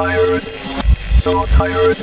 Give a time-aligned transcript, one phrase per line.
[0.00, 0.42] Overtired.
[1.20, 2.02] So tired.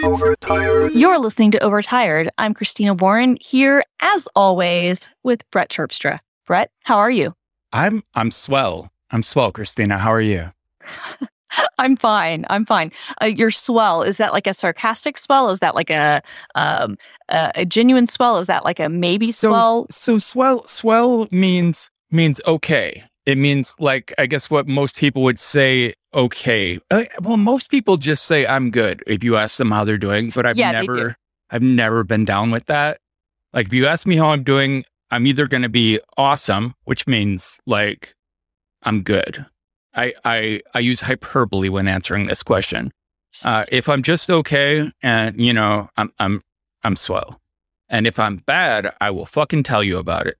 [0.00, 0.94] Overtired.
[0.94, 2.30] You're listening to Overtired.
[2.38, 6.20] I'm Christina Warren here, as always, with Brett Terpstra.
[6.46, 7.34] Brett, how are you?
[7.72, 8.92] I'm I'm swell.
[9.10, 9.98] I'm swell, Christina.
[9.98, 10.52] How are you?
[11.80, 12.46] I'm fine.
[12.48, 12.92] I'm fine.
[13.20, 14.02] Uh, you're swell.
[14.02, 15.50] Is that like a sarcastic swell?
[15.50, 16.22] Is that like a
[16.54, 16.96] um,
[17.28, 18.38] a, a genuine swell?
[18.38, 19.86] Is that like a maybe So swell?
[19.90, 23.02] so swell swell means means okay.
[23.26, 26.78] It means like I guess what most people would say okay.
[26.90, 30.30] Uh, well, most people just say I'm good if you ask them how they're doing,
[30.30, 31.16] but I've Yeah, never
[31.50, 32.98] I've never been down with that.
[33.52, 37.06] Like if you ask me how I'm doing, I'm either going to be awesome, which
[37.06, 38.14] means like
[38.82, 39.46] I'm good.
[39.94, 42.92] I I I use hyperbole when answering this question.
[43.44, 46.42] Uh, if I'm just okay, and you know, I'm I'm
[46.82, 47.40] I'm swell,
[47.88, 50.36] and if I'm bad, I will fucking tell you about it.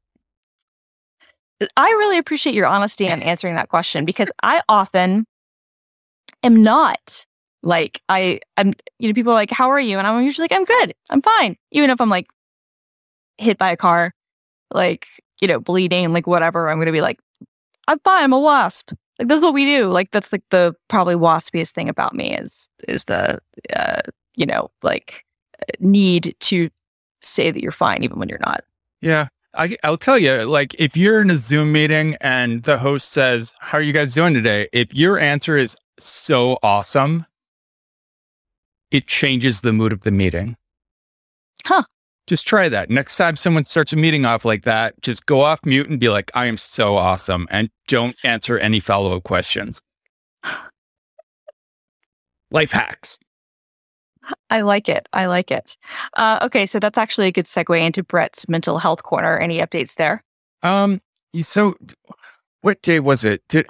[1.76, 5.26] I really appreciate your honesty on answering that question because I often
[6.42, 7.26] am not.
[7.62, 9.98] Like I I'm you know people are like how are you?
[9.98, 10.94] And I'm usually like I'm good.
[11.10, 11.56] I'm fine.
[11.72, 12.28] Even if I'm like
[13.38, 14.14] hit by a car
[14.72, 15.06] like
[15.40, 17.18] you know bleeding like whatever I'm gonna be like
[17.88, 18.24] I'm fine.
[18.24, 18.92] I'm a wasp.
[19.18, 19.88] Like this is what we do.
[19.88, 23.40] Like that's like the probably waspiest thing about me is is the
[23.74, 24.02] uh
[24.34, 25.24] you know like
[25.80, 26.70] need to
[27.22, 28.62] say that you're fine even when you're not.
[29.00, 30.44] Yeah, I, I'll tell you.
[30.44, 34.14] Like, if you're in a Zoom meeting and the host says, "How are you guys
[34.14, 37.26] doing today?" If your answer is so awesome,
[38.90, 40.56] it changes the mood of the meeting.
[41.64, 41.84] Huh.
[42.26, 42.90] Just try that.
[42.90, 46.10] Next time someone starts a meeting off like that, just go off mute and be
[46.10, 47.48] like, I am so awesome.
[47.50, 49.80] And don't answer any follow up questions.
[52.50, 53.18] Life hacks.
[54.50, 55.08] I like it.
[55.12, 55.76] I like it.
[56.14, 59.38] Uh, okay, so that's actually a good segue into Brett's mental health corner.
[59.38, 60.22] Any updates there?
[60.62, 61.00] Um,
[61.42, 61.76] so
[62.62, 63.42] what day was it?
[63.48, 63.66] Did,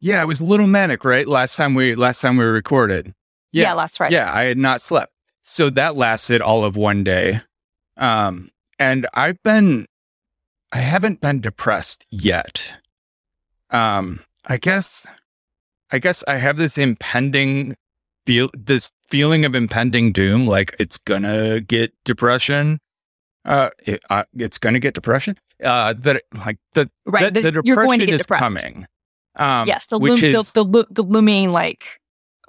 [0.00, 1.26] yeah, it was a little manic, right?
[1.26, 3.14] Last time we last time we recorded.
[3.52, 3.72] Yeah.
[3.72, 4.14] last Friday.
[4.14, 5.12] Yeah, I had not slept.
[5.42, 7.40] So that lasted all of one day.
[7.96, 9.86] Um, and I've been
[10.72, 12.78] I haven't been depressed yet.
[13.70, 15.06] Um, I guess
[15.90, 17.76] I guess I have this impending
[18.26, 22.80] feel this feeling of impending doom, like it's gonna get depression.
[23.44, 25.38] Uh, it, uh it's gonna get depression.
[25.64, 27.32] Uh, that like the Right.
[27.32, 28.40] the, the- the you're going to depression get is depressed.
[28.40, 28.86] coming.
[29.38, 31.98] Um, yes, the, which loom, is the, the, the looming like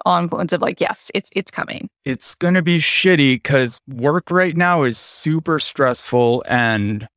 [0.06, 1.88] influence of like yes, it's it's coming.
[2.04, 7.08] it's to be shitty because work right now is super stressful and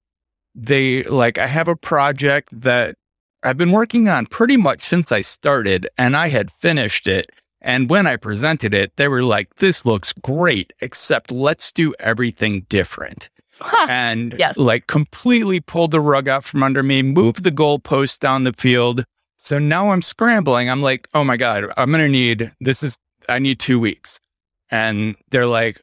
[0.55, 2.95] they like i have a project that
[3.43, 7.29] i've been working on pretty much since i started and i had finished it
[7.61, 12.65] and when i presented it they were like this looks great except let's do everything
[12.69, 13.29] different
[13.61, 13.85] Ha!
[13.89, 14.57] and Yes.
[14.57, 19.03] like completely pulled the rug out from under me, moved the goalpost down the field.
[19.37, 20.67] So now I'm scrambling.
[20.67, 22.97] I'm like, oh my God, I'm going to need this is,
[23.29, 24.19] I need two weeks.
[24.71, 25.79] And they're like,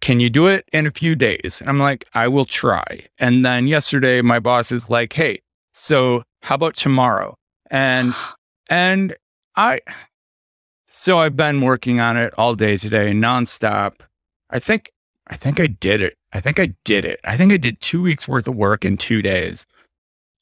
[0.00, 1.60] can you do it in a few days?
[1.60, 3.06] And I'm like, I will try.
[3.20, 7.36] And then yesterday, my boss is like, hey, so how about tomorrow?
[7.70, 8.14] And,
[8.68, 9.14] and
[9.54, 9.78] I,
[10.94, 14.00] so I've been working on it all day today, nonstop.
[14.50, 14.92] I think,
[15.26, 16.18] I think I did it.
[16.34, 17.18] I think I did it.
[17.24, 19.64] I think I did two weeks worth of work in two days.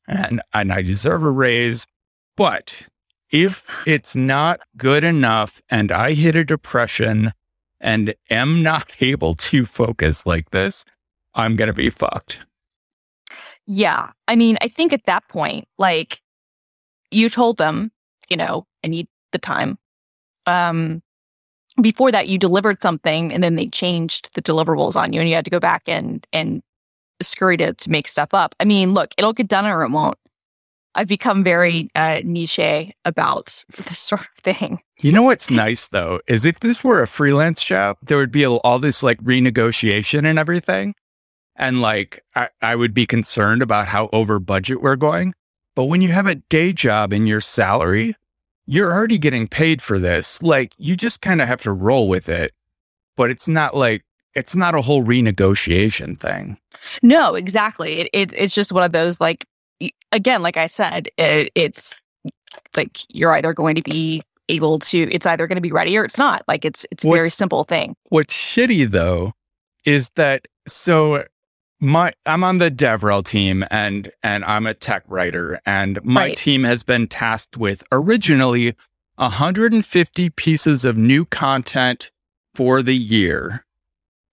[0.09, 1.87] And, and I deserve a raise.
[2.37, 2.89] But
[3.31, 7.33] if it's not good enough and I hit a depression
[7.81, 10.85] and am not able to focus like this,
[11.33, 12.41] I'm to be fucked.
[13.69, 16.21] Yeah, I mean, I think at that point, like
[17.13, 17.93] you told them,
[18.29, 19.79] you know, I need the time.
[20.47, 21.03] Um,
[21.81, 25.35] before that, you delivered something, and then they changed the deliverables on you, and you
[25.35, 26.63] had to go back and and
[27.23, 28.55] scurry to to make stuff up.
[28.61, 30.19] I mean, look, it'll get done or it won't.
[30.95, 34.81] I've become very uh, niche about this sort of thing.
[35.01, 38.47] You know what's nice though is if this were a freelance job, there would be
[38.47, 40.95] all this like renegotiation and everything.
[41.57, 45.35] And like I, I would be concerned about how over budget we're going.
[45.77, 48.17] But when you have a day job and your salary,
[48.71, 50.41] you're already getting paid for this.
[50.43, 52.53] Like you just kind of have to roll with it.
[53.17, 54.05] But it's not like
[54.35, 56.57] it's not a whole renegotiation thing.
[57.03, 58.01] No, exactly.
[58.01, 59.45] It, it it's just one of those like
[60.13, 61.97] again, like I said, it, it's
[62.77, 66.05] like you're either going to be able to it's either going to be ready or
[66.05, 66.45] it's not.
[66.47, 67.97] Like it's it's a very simple thing.
[68.11, 69.33] What's shitty though
[69.85, 71.25] is that so
[71.81, 76.37] my I'm on the DevRel team and and I'm a tech writer and my Right.
[76.37, 78.75] team has been tasked with originally
[79.17, 82.11] 150 pieces of new content
[82.55, 83.65] for the year.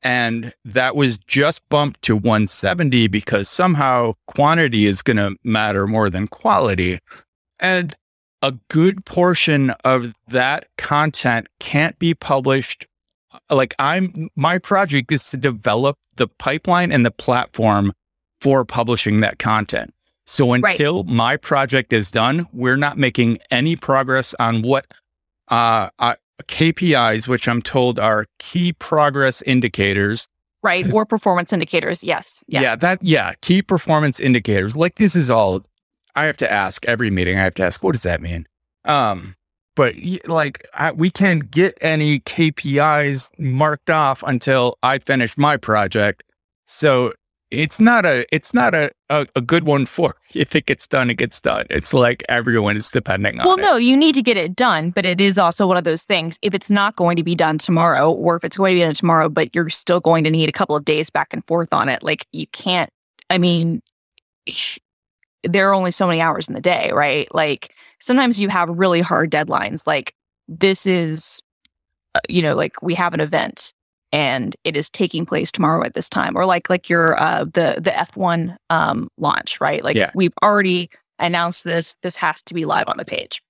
[0.01, 6.09] And that was just bumped to 170 because somehow quantity is going to matter more
[6.09, 6.99] than quality.
[7.59, 7.95] And
[8.41, 12.86] a good portion of that content can't be published.
[13.49, 17.93] Like I'm, my project is to develop the pipeline and the platform
[18.41, 19.93] for publishing that content.
[20.25, 21.13] So until right.
[21.13, 24.85] my project is done, we're not making any progress on what
[25.47, 30.27] uh, uh, KPIs, which I'm told are key progress indicators.
[30.61, 30.91] Right.
[30.93, 32.03] Or performance indicators.
[32.03, 32.43] Yes.
[32.47, 32.61] Yeah.
[32.61, 32.75] yeah.
[32.75, 33.33] That, yeah.
[33.41, 34.75] Key performance indicators.
[34.75, 35.63] Like this is all
[36.13, 37.37] I have to ask every meeting.
[37.37, 38.47] I have to ask, what does that mean?
[38.83, 39.36] Um,
[39.77, 39.95] but
[40.25, 46.23] like I, we can't get any KPIs marked off until I finish my project.
[46.65, 47.13] So
[47.51, 51.11] it's not a it's not a, a, a, good one for if it gets done,
[51.11, 51.67] it gets done.
[51.69, 53.61] It's like everyone is depending on well, it.
[53.61, 56.39] no, you need to get it done, but it is also one of those things.
[56.41, 58.95] If it's not going to be done tomorrow, or if it's going to be done
[58.95, 61.87] tomorrow, but you're still going to need a couple of days back and forth on
[61.87, 62.89] it, like you can't.
[63.29, 63.83] I mean,
[65.47, 67.33] there are only so many hours in the day, right?
[67.33, 69.81] Like sometimes you have really hard deadlines.
[69.85, 70.13] Like
[70.47, 71.41] this is,
[72.15, 73.73] uh, you know, like we have an event
[74.11, 77.79] and it is taking place tomorrow at this time, or like like your uh, the
[77.81, 79.83] the F one um, launch, right?
[79.83, 80.11] Like yeah.
[80.15, 80.89] we've already
[81.19, 81.95] announced this.
[82.03, 83.41] This has to be live on the page.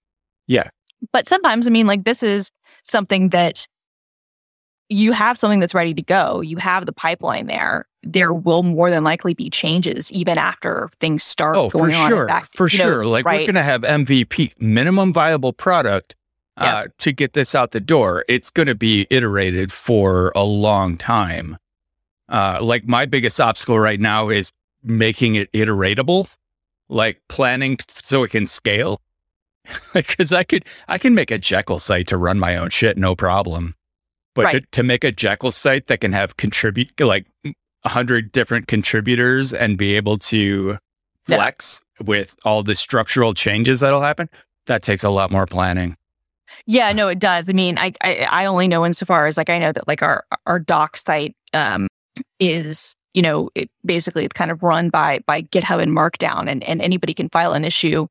[0.48, 0.70] Yeah.
[1.12, 2.50] But sometimes, I mean, like this is
[2.86, 3.68] something that
[4.90, 6.42] you have something that's ready to go.
[6.42, 7.86] You have the pipeline there.
[8.04, 12.28] There will more than likely be changes even after things start oh, going for sure.
[12.28, 13.04] Back, for sure.
[13.04, 13.42] Know, like right?
[13.42, 16.16] we're going to have MVP, minimum viable product,
[16.56, 18.26] uh, to get this out the door.
[18.28, 21.58] It's going to be iterated for a long time.
[22.30, 24.52] Uh, like my biggest obstacle right now is
[24.84, 26.34] making it iteratable,
[26.90, 29.02] like planning so it can scale.
[29.94, 33.16] Because I could, I can make a Jekyll site to run my own shit, no
[33.18, 33.76] problem.
[34.38, 34.64] But right.
[34.64, 39.52] to, to, make a Jekyll site that can have contribute like a hundred different contributors
[39.52, 40.78] and be able to
[41.26, 42.06] flex yeah.
[42.06, 44.30] with all the structural changes that'll happen,
[44.68, 45.98] that takes a lot more planning.
[46.68, 47.50] Yeah, no, it does.
[47.50, 50.24] I mean, I, I, I only know insofar as like I know that like our
[50.46, 51.88] our doc site um
[52.40, 56.64] is you know it basically it's kind of run by by GitHub and Markdown, and
[56.64, 58.06] and anybody can file an issue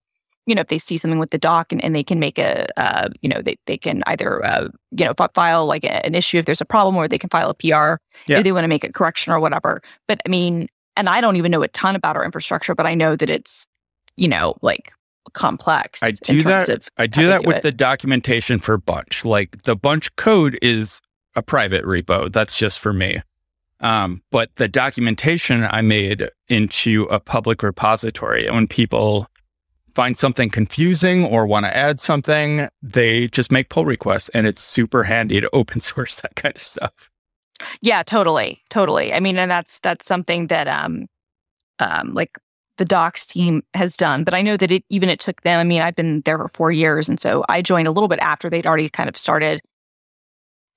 [0.46, 2.66] you know, if they see something with the doc and, and they can make a,
[2.80, 6.38] uh, you know, they, they can either, uh, you know, file like a, an issue
[6.38, 8.38] if there's a problem or they can file a PR yeah.
[8.38, 9.82] if they want to make a correction or whatever.
[10.06, 12.94] But I mean, and I don't even know a ton about our infrastructure, but I
[12.94, 13.66] know that it's,
[14.16, 14.92] you know, like
[15.32, 16.02] complex.
[16.02, 16.88] I do that.
[16.96, 17.62] I do that do with it.
[17.62, 19.24] the documentation for Bunch.
[19.24, 21.02] Like the Bunch code is
[21.34, 22.32] a private repo.
[22.32, 23.20] That's just for me.
[23.80, 28.46] Um, but the documentation I made into a public repository.
[28.46, 29.26] And when people
[29.96, 34.62] find something confusing or want to add something, they just make pull requests and it's
[34.62, 36.92] super handy to open source that kind of stuff.
[37.80, 38.62] Yeah, totally.
[38.68, 39.14] Totally.
[39.14, 41.06] I mean, and that's that's something that um
[41.78, 42.36] um like
[42.76, 45.58] the docs team has done, but I know that it even it took them.
[45.58, 48.18] I mean, I've been there for 4 years and so I joined a little bit
[48.18, 49.62] after they'd already kind of started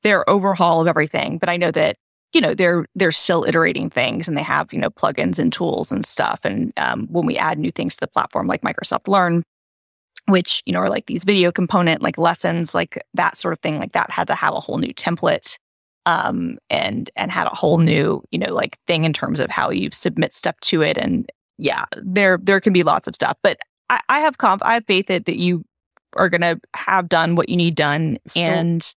[0.01, 1.97] their overhaul of everything, but I know that
[2.33, 5.91] you know they're they're still iterating things and they have you know plugins and tools
[5.91, 6.39] and stuff.
[6.43, 9.43] And um, when we add new things to the platform like microsoft learn
[10.27, 13.79] which you know are like these video component like lessons like that sort of thing
[13.79, 15.57] like that had to have a whole new template
[16.05, 19.69] um, and and had a whole new you know like thing in terms of how
[19.69, 20.97] you submit stuff to it.
[20.97, 23.37] And yeah there there can be lots of stuff.
[23.43, 23.59] But
[23.89, 25.63] i, I have comp i have faith that, that you
[26.15, 28.17] are going to have done what you need done.
[28.25, 28.93] So, and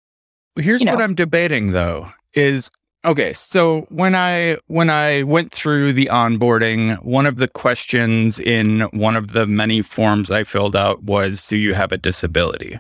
[0.56, 2.70] here's you know, what i'm debating though is
[3.06, 8.82] Okay, so when I when I went through the onboarding, one of the questions in
[8.92, 12.78] one of the many forms I filled out was do you have a disability?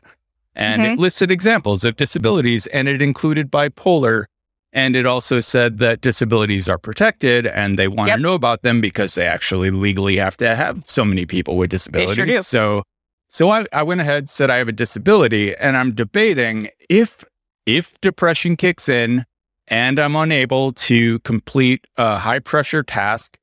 [0.55, 0.93] And mm-hmm.
[0.93, 4.25] it listed examples of disabilities and it included bipolar
[4.73, 8.17] and it also said that disabilities are protected and they want yep.
[8.17, 11.69] to know about them because they actually legally have to have so many people with
[11.69, 12.15] disabilities.
[12.15, 12.83] Sure so
[13.29, 17.23] so I, I went ahead said I have a disability and I'm debating if
[17.65, 19.25] if depression kicks in
[19.69, 23.37] and I'm unable to complete a high pressure task,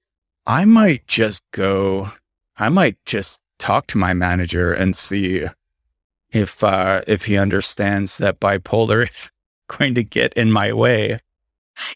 [0.46, 2.10] I might just go,
[2.56, 5.46] I might just talk to my manager and see
[6.30, 9.30] if uh, if he understands that bipolar is
[9.68, 11.20] going to get in my way.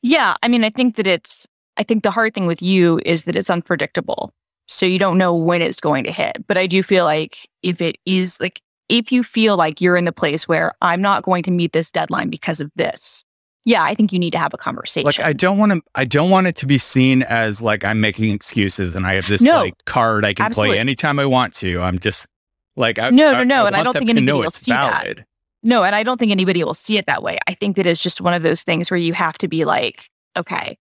[0.03, 1.47] Yeah, I mean, I think that it's.
[1.77, 4.33] I think the hard thing with you is that it's unpredictable,
[4.67, 6.47] so you don't know when it's going to hit.
[6.47, 10.05] But I do feel like if it is like if you feel like you're in
[10.05, 13.25] the place where I'm not going to meet this deadline because of this,
[13.71, 15.07] yeah, I think you need to have a conversation.
[15.07, 18.00] Like I don't want to I don't want it to be seen as like I'm
[18.00, 20.75] making excuses and I have this no, like card I can absolutely.
[20.75, 21.81] play anytime I want to.
[21.81, 22.27] I'm just
[22.75, 25.19] like I, No, no, no, I, and I don't think anybody will see valid.
[25.19, 25.27] that.
[25.62, 27.39] No, and I don't think anybody will see it that way.
[27.47, 30.09] I think that it's just one of those things where you have to be like,
[30.37, 30.77] okay,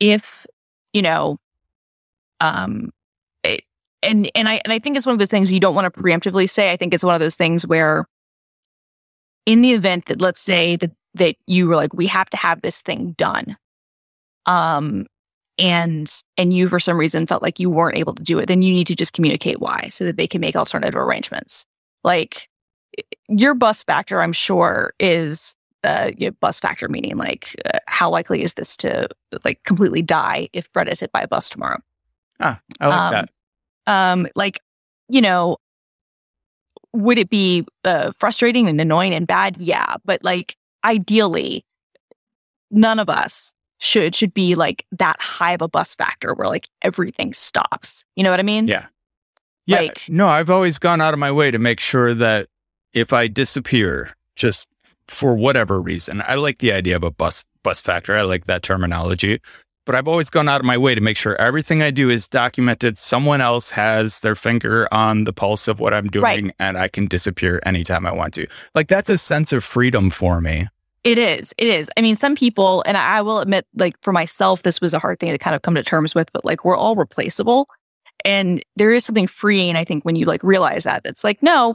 [0.00, 0.44] if,
[0.92, 1.38] you know,
[2.40, 2.90] um
[3.44, 3.62] it,
[4.02, 6.00] and and I and I think it's one of those things you don't want to
[6.00, 6.72] preemptively say.
[6.72, 8.04] I think it's one of those things where
[9.46, 12.62] in the event that let's say that that you were like, we have to have
[12.62, 13.56] this thing done.
[14.46, 15.06] Um,
[15.58, 18.62] and and you for some reason felt like you weren't able to do it, then
[18.62, 21.66] you need to just communicate why so that they can make alternative arrangements.
[22.04, 22.48] Like
[23.28, 25.54] your bus factor, I'm sure, is
[25.84, 29.08] uh, you know, bus factor meaning like uh, how likely is this to
[29.44, 31.78] like completely die if Brett is hit by a bus tomorrow?
[32.40, 33.30] Ah, I like Um, that.
[33.86, 34.60] Um, like
[35.08, 35.58] you know,
[36.92, 39.56] would it be uh, frustrating and annoying and bad?
[39.58, 41.64] Yeah, but like ideally,
[42.70, 46.68] none of us should should be like that high of a bus factor where like
[46.82, 48.04] everything stops.
[48.16, 48.68] You know what I mean?
[48.68, 48.86] Yeah.
[49.66, 49.80] Yeah.
[49.80, 52.48] like- no, I've always gone out of my way to make sure that
[52.94, 54.66] if I disappear, just
[55.08, 58.16] for whatever reason, I like the idea of a bus bus factor.
[58.16, 59.40] I like that terminology.
[59.84, 62.28] But I've always gone out of my way to make sure everything I do is
[62.28, 62.98] documented.
[62.98, 66.54] Someone else has their finger on the pulse of what I'm doing, Right.
[66.60, 68.46] and I can disappear anytime I want to.
[68.76, 70.68] Like that's a sense of freedom for me.
[71.02, 71.52] It is.
[71.58, 71.90] It is.
[71.96, 75.18] I mean, some people, and I will admit, like for myself, this was a hard
[75.18, 77.66] thing to kind of come to terms with, but like we're all replaceable.
[78.24, 81.02] And there is something freeing, I think, when you like realize that.
[81.04, 81.74] It's like, no,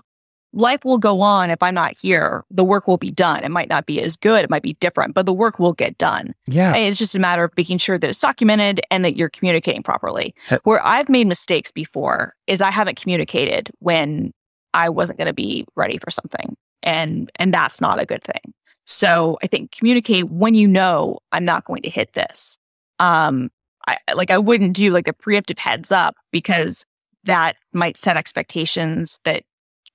[0.58, 2.44] life will go on if I'm not here.
[2.52, 3.44] The work will be done.
[3.44, 5.98] It might not be as good, it might be different, but the work will get
[5.98, 6.34] done.
[6.48, 6.74] Yeah.
[6.74, 9.84] And It's just a matter of making sure that it's documented and that you're communicating
[9.84, 10.34] properly.
[10.50, 14.34] He- Where I've made mistakes before is I haven't communicated when
[14.74, 16.56] I wasn't going to be ready for something.
[16.84, 18.54] And and that's not a good thing.
[18.86, 22.58] So I think communicate when you know I'm not going to hit this.
[23.00, 23.50] Um
[23.88, 26.86] I I- like I wouldn't do like a preemptive heads up because
[27.24, 29.44] that might set expectations that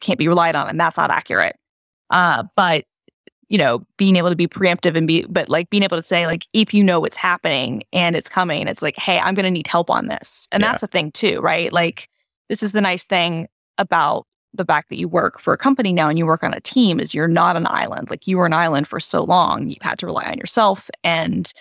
[0.03, 1.57] can't be relied on and that's not accurate.
[2.11, 2.85] Uh but
[3.49, 6.27] you know, being able to be preemptive and be, but like being able to say,
[6.27, 9.51] like, if you know what's happening and it's coming, it's like, hey, I'm going to
[9.51, 10.49] need help on this.
[10.53, 10.71] And Yeah.
[10.71, 11.71] that's a thing too, right?
[11.71, 12.09] Like,
[12.49, 16.09] this is the nice thing about the fact that you work for a company now
[16.09, 18.09] and you work on a team is you're not an island.
[18.09, 21.53] Like, you were an island for so long, you had to rely on yourself and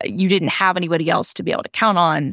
[0.00, 2.32] uh, you didn't have anybody else to be able to count on.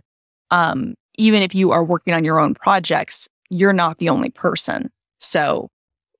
[0.51, 4.89] Um, even if you are working on your own projects, you're not the only person.
[5.21, 5.69] So,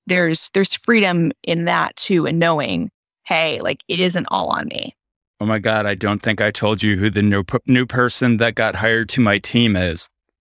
[0.06, 2.90] there's there's freedom in that too and knowing
[3.24, 4.96] hey like it isn't all on me
[5.40, 8.54] Oh my God, I don't think I told you who the new, new person that
[8.56, 10.08] got hired to my team is.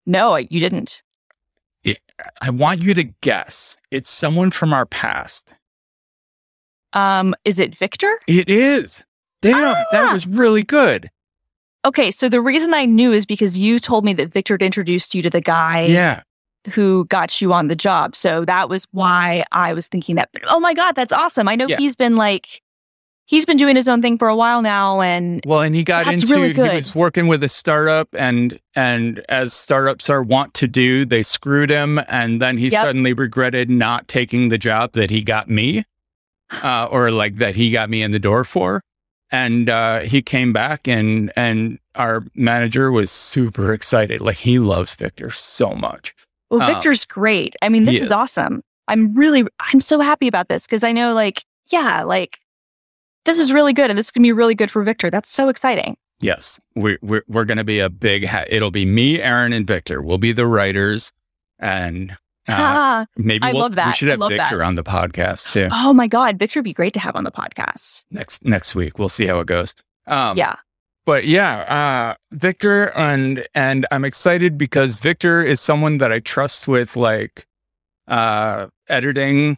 [0.06, 1.02] no you didn't
[2.40, 3.76] I want you to guess.
[3.90, 5.54] It's someone from our past.
[6.92, 9.02] um is it victor It is.
[9.40, 9.84] Damn, Ah!
[9.90, 11.11] that was really good.
[11.84, 15.16] okay so the reason i knew is because you told me that victor had introduced
[15.16, 16.22] you to the guy Yeah.
[16.73, 20.61] Who got you on the job so that was why i was thinking that oh
[20.61, 21.76] my god that's awesome i know Yeah.
[21.78, 22.61] he's been like
[23.26, 26.07] he's been doing his own thing for a while now and Well, and he got
[26.12, 30.66] into really he was working with a startup and and as startups are wont to
[30.69, 32.81] do, they screwed him and then he Yep.
[32.83, 35.85] suddenly regretted not taking the job that he got me.
[36.62, 38.83] Uh, or like that he got me in the door for.
[39.31, 44.21] And uh, he came back and and our manager was super excited.
[44.21, 46.14] Like he loves Victor so much.
[46.59, 47.56] Well, Victor's great.
[47.62, 48.06] I mean, this is.
[48.06, 48.12] is.
[48.12, 48.62] awesome.
[48.88, 52.40] I'm really, I'm so happy about this because I know, like, yeah, like,
[53.25, 55.11] this is really good, and this is gonna be really good for Victor.
[55.11, 55.97] That's so exciting.
[56.21, 58.26] Yes, we, we're we're going to be a big.
[58.26, 60.00] Ha- it'll be me, Aaron, and Victor.
[60.00, 61.11] We'll be the writers,
[61.59, 62.12] and
[62.49, 63.87] uh, Ah, maybe I we'll, love that.
[63.88, 64.50] we should have love that.
[64.50, 67.25] Victor on the podcast too oh my God, Victor would be great to have on
[67.25, 68.04] the podcast.
[68.11, 68.99] next next week.
[68.99, 69.75] We'll see how it goes.
[70.06, 70.56] Um, yeah,
[71.04, 76.68] but yeah, uh, Victor, and and I'm excited because Victor is someone that I trust
[76.68, 77.47] with like
[78.09, 79.56] uh, editing,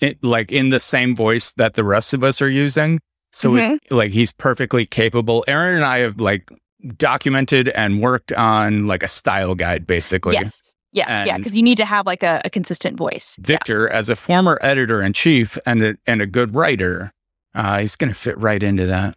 [0.00, 3.00] it, like in the same voice that the rest of us are using.
[3.32, 3.78] So it- Mhm.
[3.90, 5.44] like he's perfectly capable.
[5.46, 6.48] Aaron and I have like
[6.96, 10.34] documented and worked on like a style guide basically.
[10.34, 13.36] yes, yeah, yeah, because you need to have like a, a consistent voice.
[13.38, 13.46] Yeah.
[13.46, 17.12] Victor, as a former editor in chief and a, and a good writer,
[17.54, 19.16] uh, he's going to fit right into that.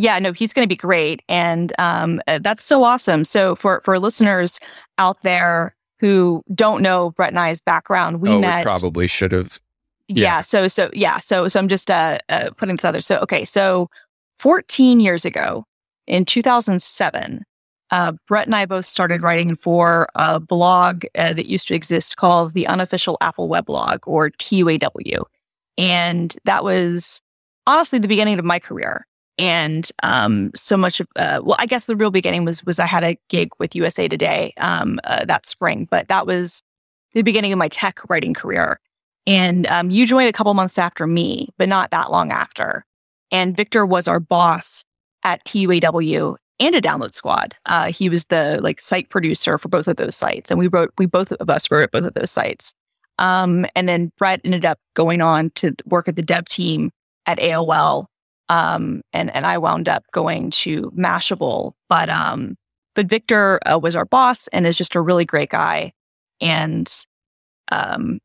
[0.00, 3.24] Yeah, no, he's going to be great, and um, uh, that's so awesome.
[3.24, 4.60] So for for listeners
[4.96, 9.32] out there who don't know Brett and I's background, we oh, met we probably should
[9.32, 9.58] have.
[10.06, 10.22] yeah.
[10.22, 10.40] Yeah.
[10.42, 13.90] so so yeah so so i'm just uh, uh putting this other so okay so
[14.38, 15.64] 14 years ago
[16.06, 17.44] in 2007
[17.90, 22.16] uh, brett and i both started writing for a blog uh, that used to exist
[22.16, 25.24] called the unofficial apple weblog or tuaw
[25.76, 27.20] and that was
[27.66, 29.04] honestly the beginning of my career
[29.38, 32.86] and um, so much of uh, well i guess the real beginning was was i
[32.86, 36.62] had a gig with usa today um, uh, that spring but that was
[37.14, 38.78] the beginning of my tech writing career
[39.28, 42.86] and um, you joined a couple months after me, but not that long after.
[43.30, 44.84] And Victor was our boss
[45.22, 47.54] at TUAW and a download squad.
[47.66, 50.94] Uh, he was the like site producer for both of those sites, and we wrote
[50.96, 52.72] we both of us wrote both of those sites.
[53.18, 56.90] Um, and then Brett ended up going on to work at the dev team
[57.26, 58.06] at AOL.
[58.48, 61.72] Um, and, and I wound up going to Mashable.
[61.88, 62.56] But, um,
[62.94, 65.92] but Victor uh, was our boss and is just a really great guy.
[66.40, 66.90] And,
[67.70, 68.20] um,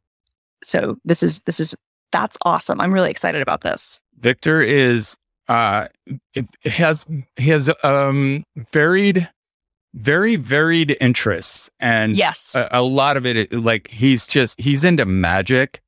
[0.63, 1.75] so this is, this is,
[2.11, 2.79] that's awesome.
[2.79, 3.99] I'm really excited about this.
[4.19, 5.17] Victor is,
[5.49, 5.87] uh,
[6.33, 9.29] it has, he has, um, varied,
[9.95, 12.55] very varied interests and Yes.
[12.55, 15.82] a, a lot of it like he's just he's into magic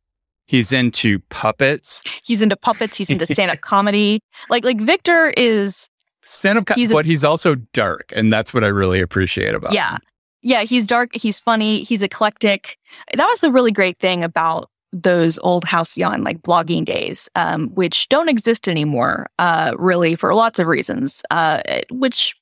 [0.47, 2.97] he's into puppets he's into puppets.
[2.97, 4.19] He's into stand up comedy.
[4.49, 5.87] Like, like Victor is
[6.23, 9.93] stand up a- but he's also dark and that's what i really appreciate about Yeah.
[9.93, 9.99] him.
[10.41, 12.77] Yeah, he's dark, he's funny, he's eclectic.
[13.15, 18.07] That was the really great thing about those old Halcyon like blogging days, um, which
[18.09, 21.21] don't exist anymore, uh, really for lots of reasons.
[21.31, 21.61] Uh,
[21.91, 22.35] which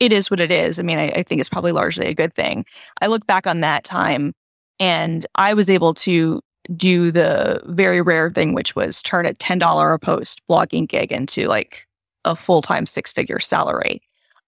[0.00, 0.78] it is what it is.
[0.78, 2.64] I mean, I, I think it's probably largely a good thing.
[3.00, 4.32] I look back on that time
[4.80, 6.40] and I was able to
[6.76, 11.46] do the very rare thing, which was turn a $10 a post blogging gig into
[11.46, 11.86] like
[12.24, 14.02] a full time six figure salary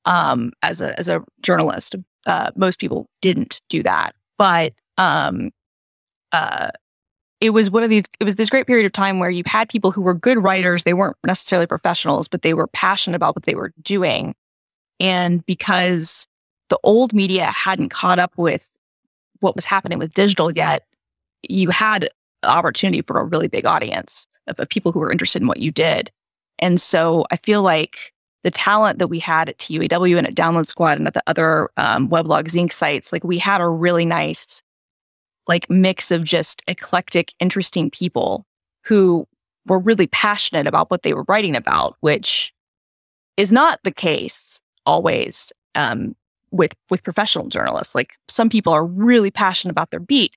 [0.05, 1.97] um, as a as a journalist.
[2.27, 5.51] Uh, most people didn't do that, but um,
[6.33, 6.71] uh,
[7.41, 8.05] it was one of these.
[8.19, 10.85] It was this great period of time where you had people who were good writers.
[10.85, 14.35] They weren't necessarily professionals, but they were passionate about what they were doing,
[14.99, 16.27] and because
[16.69, 18.69] the old media hadn't caught up with
[19.41, 20.85] what was happening with digital yet,
[21.43, 22.11] you had
[22.43, 25.71] opportunity for a really big audience of, of people who were interested in what you
[25.71, 26.11] did.
[26.59, 30.67] And so I feel like the talent that we had at TUAW and at Download
[30.67, 34.63] Squad and at the other um, Weblogs Inc sites, like we had a really nice
[35.47, 38.47] like mix of just eclectic, interesting people
[38.85, 39.27] who
[39.67, 42.53] were really passionate about what they were writing about, which
[43.37, 46.15] is not the case always um,
[46.51, 47.95] with with professional journalists.
[47.95, 50.35] Like some people are really passionate about their beat.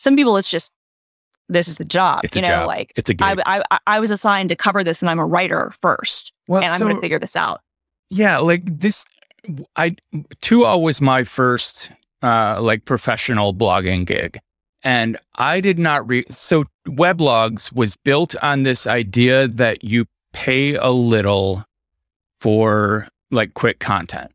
[0.00, 0.72] Some people, it's just
[1.48, 2.20] this is the job.
[2.24, 2.66] It's you a know, job.
[2.68, 3.40] like it's a gig.
[3.44, 6.70] I, I I was assigned to cover this, and I'm a writer first, well, and
[6.72, 7.60] I'm so- going to figure this out.
[8.10, 9.04] yeah like this
[9.76, 9.94] i
[10.40, 11.90] 2 was my first
[12.22, 14.38] uh like professional blogging gig
[14.82, 20.74] and i did not read so weblogs was built on this idea that you pay
[20.74, 21.64] a little
[22.38, 24.30] for like quick content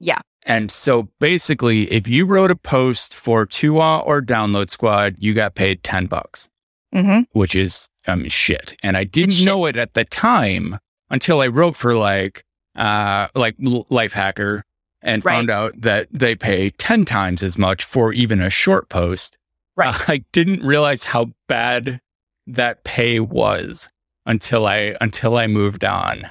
[0.00, 0.20] Yeah.
[0.46, 5.54] And so basically if you wrote a post for TUAW or download squad you got
[5.54, 6.48] paid 10 bucks
[6.92, 8.76] hmm which is um shit.
[8.82, 10.78] And I didn't know it at the time
[11.10, 14.62] until I wrote for like uh like Lifehacker
[15.02, 15.34] and Right.
[15.34, 19.38] found out that they pay 10 times as much for even a short post.
[19.76, 19.94] Right.
[20.08, 22.00] I didn't realize how bad
[22.46, 23.88] that pay was
[24.26, 26.30] until I until I moved on.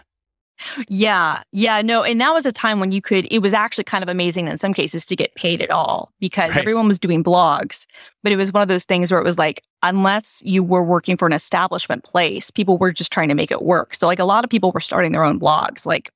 [0.89, 3.27] Yeah, yeah, no, and that was a time when you could.
[3.31, 6.51] It was actually kind of amazing in some cases to get paid at all because
[6.51, 6.59] Right.
[6.59, 7.85] everyone was doing blogs,
[8.23, 11.15] but it was one of those things where it was like unless you were working
[11.15, 13.93] for an establishment place, people were just trying to make it work.
[13.95, 16.11] So like a lot of people were starting their own blogs, like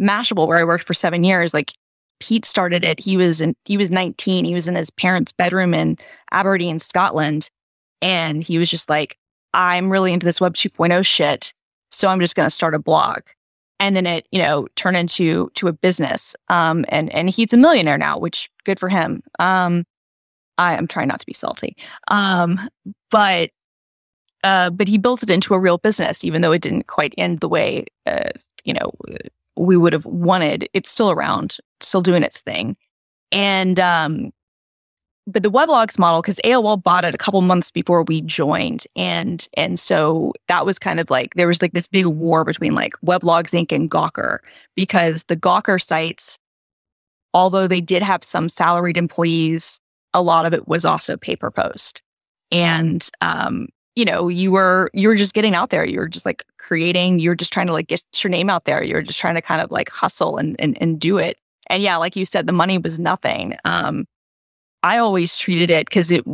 [0.00, 1.54] Mashable, where I worked for seven years.
[1.54, 1.72] Like
[2.20, 3.00] Pete started it.
[3.00, 3.54] He was in.
[3.64, 4.44] He was nineteen.
[4.44, 5.96] He was in his parents' bedroom in
[6.32, 7.48] Aberdeen, Scotland,
[8.02, 9.16] and he was just like,
[9.54, 11.52] "I'm really into this Web 2.0 shit,
[11.92, 13.20] so I'm just going to start a blog."
[13.80, 16.34] And then it you know turned into to a business.
[16.48, 19.22] Um and and he's a millionaire now which good for him.
[19.38, 19.84] Um
[20.58, 21.76] i am trying not to be salty.
[22.08, 22.58] Um
[23.10, 23.50] but
[24.44, 27.40] uh but he built it into a real business even though it didn't quite end
[27.40, 28.30] the way uh
[28.64, 28.92] you know
[29.56, 30.68] we would have wanted.
[30.72, 32.76] It's still around still doing its thing.
[33.32, 34.30] And um
[35.28, 39.46] but the weblogs model because AOL bought it a couple months before we joined and
[39.54, 42.92] and so that was kind of like there was like this big war between like
[43.04, 43.70] weblogs inc.
[43.70, 44.38] and gawker
[44.74, 46.38] because the gawker sites
[47.34, 49.80] although they did have some salaried employees
[50.14, 52.02] a lot of it was also pay per post.
[52.50, 55.84] And um you know you were you were just getting out there.
[55.84, 57.18] You were just like creating.
[57.18, 58.82] You were just trying to like get your name out there.
[58.82, 61.38] You were just trying to kind of like hustle and and, and do it.
[61.68, 63.56] And yeah like you said the money was nothing.
[63.64, 64.06] Um
[64.82, 66.24] I always treated it because it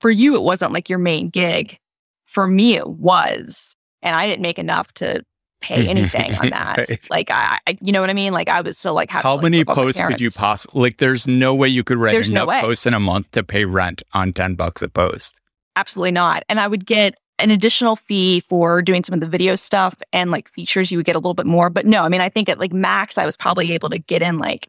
[0.00, 1.78] for you it wasn't like your main gig.
[2.24, 5.22] For me it was, and I didn't make enough to
[5.60, 6.88] pay anything on that.
[6.88, 7.10] Right.
[7.10, 8.32] Like I, I, you know what I mean?
[8.32, 10.98] Like I was still like, to, How like, many my posts could you possibly like
[10.98, 12.60] there's no way you could write There's no enough way.
[12.60, 15.40] posts in a month to pay rent on 10 bucks a post.
[15.76, 16.42] Absolutely not.
[16.48, 20.30] And I would get an additional fee for doing some of the video stuff and
[20.30, 20.90] like features.
[20.90, 22.72] You would get a little bit more, but no, I mean, I think at like
[22.72, 24.68] max, I was probably able to get in like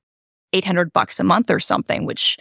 [0.54, 2.38] 800 bucks a month or something, which,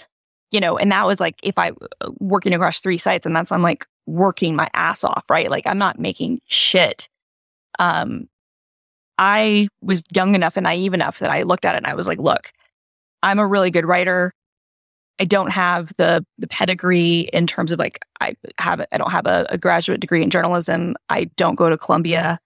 [0.53, 3.51] you know, and that was like if I uh, working across three sites and that's,
[3.51, 5.51] I'm like working my ass off, right?
[5.51, 7.09] Like I'm not making shit.
[7.79, 8.29] Um,
[9.19, 12.07] I was young enough and naive enough that I looked at it and I was
[12.07, 12.53] like, look,
[13.23, 14.33] I'm a really good writer.
[15.21, 19.27] I don't have the the pedigree in terms of like I have I don't have
[19.27, 20.97] a, a graduate degree in journalism.
[21.09, 22.39] I don't go to Columbia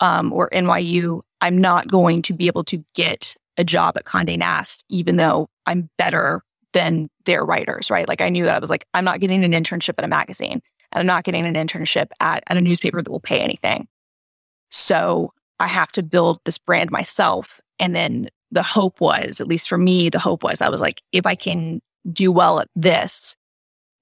[0.00, 1.22] um, or NYU.
[1.40, 5.48] I'm not going to be able to get a job at Condé Nast, even though
[5.66, 6.42] I'm better
[6.74, 8.06] than their writers, right?
[8.06, 10.60] Like I knew that I was like, I'm not getting an internship at a magazine
[10.92, 13.88] and I'm not getting an internship at, at a newspaper that will pay anything.
[14.70, 17.60] So I have to build this brand myself.
[17.78, 21.00] And then the hope was, at least for me, the hope was I was like,
[21.12, 21.80] if I can
[22.12, 23.34] do well at this,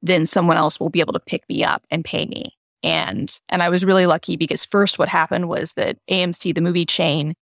[0.00, 2.56] then someone else will be able to pick me up and pay me.
[2.82, 6.84] And and I was really lucky because first what happened was that AMC, the movie
[6.84, 7.34] chain,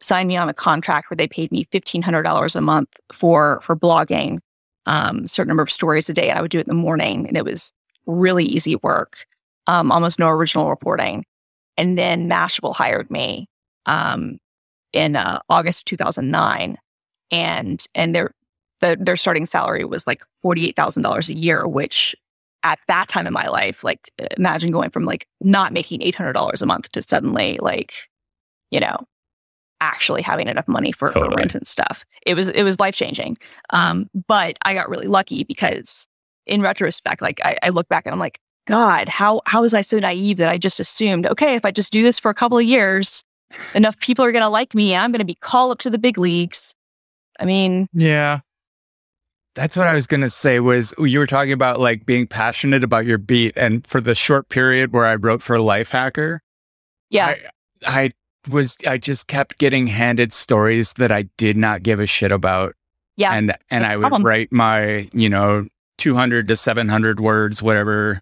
[0.00, 3.60] signed me on a contract where they paid me fifteen hundred dollars a month for
[3.60, 4.38] for blogging
[4.86, 6.30] um, certain number of stories a day.
[6.30, 7.72] And I would do it in the morning, and it was
[8.06, 9.26] really easy work,
[9.66, 11.24] um, almost no original reporting.
[11.76, 13.48] And then Mashable hired me
[13.86, 14.38] um,
[14.92, 16.78] in uh, August of 2009,
[17.30, 18.32] and and their
[18.80, 22.14] the, their starting salary was like forty eight thousand dollars a year, which
[22.62, 26.32] at that time in my life, like imagine going from like not making eight hundred
[26.32, 28.08] dollars a month to suddenly like,
[28.70, 28.96] you know,
[29.80, 31.30] actually having enough money for, totally.
[31.30, 32.04] for rent and stuff.
[32.24, 33.36] It was it was life changing.
[33.70, 36.06] Um, but I got really lucky because
[36.46, 39.80] in retrospect, like I, I look back and I'm like, God, how how was I
[39.80, 42.58] so naive that I just assumed, okay, if I just do this for a couple
[42.58, 43.22] of years,
[43.74, 46.74] enough people are gonna like me, I'm gonna be called up to the big leagues.
[47.38, 48.40] I mean, yeah.
[49.54, 52.84] That's what I was going to say was you were talking about like being passionate
[52.84, 56.40] about your beat and for the short period where I wrote for Lifehacker.
[57.08, 57.34] Yeah.
[57.86, 58.10] I, I
[58.48, 62.74] was I just kept getting handed stories that I did not give a shit about.
[63.16, 63.32] Yeah.
[63.32, 64.24] And and I would problem.
[64.24, 65.66] write my, you know,
[65.98, 68.20] 200 to 700 words whatever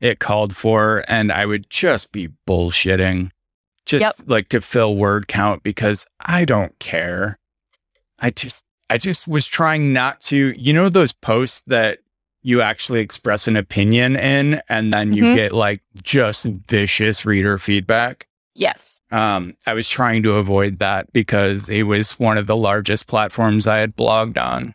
[0.00, 3.30] it called for and I would just be bullshitting
[3.86, 4.28] just yep.
[4.28, 7.38] like to fill word count because I don't care.
[8.18, 12.00] I just I just was trying not to, you know those posts that
[12.42, 15.34] you actually express an opinion in and then you mm-hmm.
[15.36, 18.28] get like just vicious reader feedback.
[18.56, 19.02] Yes.
[19.10, 23.66] Um, I was trying to avoid that because it was one of the largest platforms
[23.66, 24.72] I had blogged on.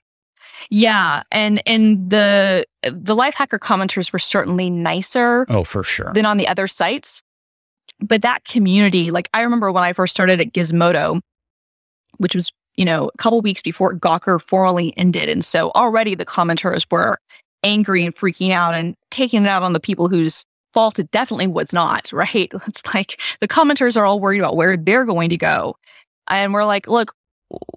[0.70, 5.48] Yeah, and and the the Lifehacker commenters were certainly nicer.
[5.50, 6.14] Oh, for sure.
[6.14, 7.24] Than on the other sites.
[8.00, 11.20] But that community, like I remember when I first started at Gizmodo,
[12.18, 15.28] which was, you know, a couple weeks before Gawker formally ended.
[15.28, 17.20] And so already the commenters were
[17.64, 21.48] angry and freaking out and taking it out on the people whose fault it definitely
[21.48, 22.52] was not, right?
[22.68, 25.76] It's like the commenters are all worried about where they're going to go.
[26.30, 27.14] And we're like, look,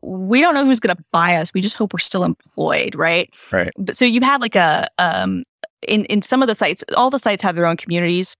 [0.02, 1.52] we don't know who's going to buy us.
[1.52, 3.34] We just hope we're still employed, right?
[3.52, 3.72] Right.
[3.76, 5.42] But so you've had like a um
[5.86, 8.36] in in some of the sites, all the sites have their own communities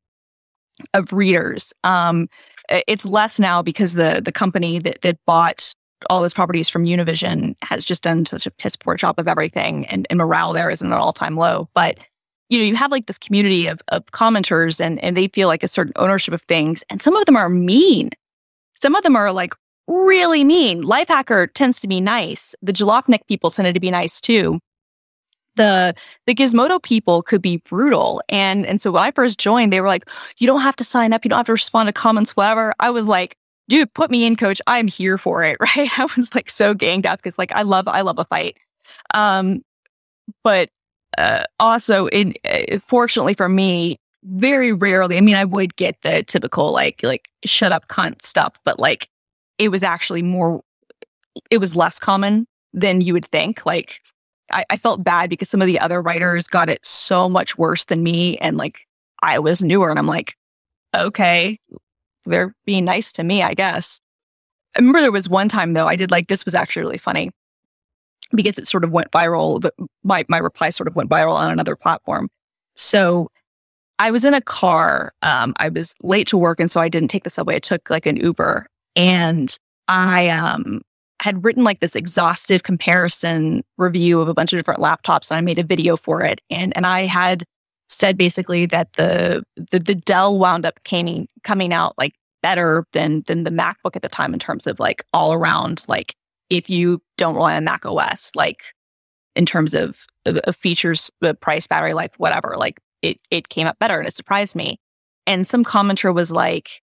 [0.93, 1.73] of readers.
[1.83, 2.29] Um
[2.71, 5.75] it's less now because the the company that that bought
[6.11, 9.87] all those properties from Univision has just done such a piss poor job of everything
[9.87, 11.69] and, and morale there is at an all-time low.
[11.75, 11.99] But
[12.49, 15.63] you know, you have like this community of, of commenters and, and they feel like
[15.63, 16.85] a certain ownership of things.
[16.91, 18.11] And some of them are mean.
[18.81, 19.55] Some of them are like
[19.87, 20.83] really mean.
[20.83, 22.55] Lifehacker tends to be nice.
[22.63, 24.59] The Jalopnik people tended to be nice too.
[25.57, 25.95] The
[26.27, 28.21] the Gizmodo people could be brutal.
[28.29, 30.03] And and so when I first joined, they were like,
[30.39, 32.75] you don't have to sign up, you don't have to respond to comments, whatever.
[32.81, 33.37] I was like,
[33.69, 34.61] dude, put me in, coach.
[34.67, 35.57] I'm here for it.
[35.77, 35.99] Right.
[35.99, 38.59] I was like so ganged up because like I love I love a fight.
[39.15, 39.63] Um,
[40.43, 40.71] but
[41.19, 45.17] uh, also, in uh, fortunately for me, very rarely.
[45.17, 49.09] I mean, I would get the typical like like shut up cunt stuff, but like
[49.59, 50.63] it was actually more.
[51.51, 53.67] It was less common than you would think.
[53.67, 54.01] Like
[54.53, 57.85] I, I felt bad because some of the other writers got it so much worse
[57.87, 58.87] than me, and like
[59.23, 60.37] I was newer, and I'm like,
[60.95, 61.59] okay,
[62.27, 64.01] they're being nice to me, I guess.
[64.77, 67.31] I remember there was one time though, I did like this was actually really funny
[68.33, 69.61] because it sort of went viral.
[69.61, 72.29] But my my reply sort of went viral on another platform.
[72.77, 73.31] So
[73.99, 75.13] I was in a car.
[75.23, 77.57] Um, I was late to work, and so I didn't take the subway.
[77.57, 79.57] I took like an Uber, and
[79.89, 80.83] I um,
[81.21, 85.41] had written like this exhaustive comparison review of a bunch of different laptops, and I
[85.41, 86.41] made a video for it.
[86.51, 87.45] And and I had
[87.89, 93.23] said basically that the the, the Dell wound up coming coming out like better than
[93.27, 96.15] than the MacBook at the time in terms of like all around like
[96.51, 98.75] if you don't rely on Mac OS, like
[99.37, 103.67] in terms of, of, of features, the price, battery life, whatever, like it it came
[103.67, 104.79] up better and it surprised me.
[105.27, 106.81] And some commenter was like,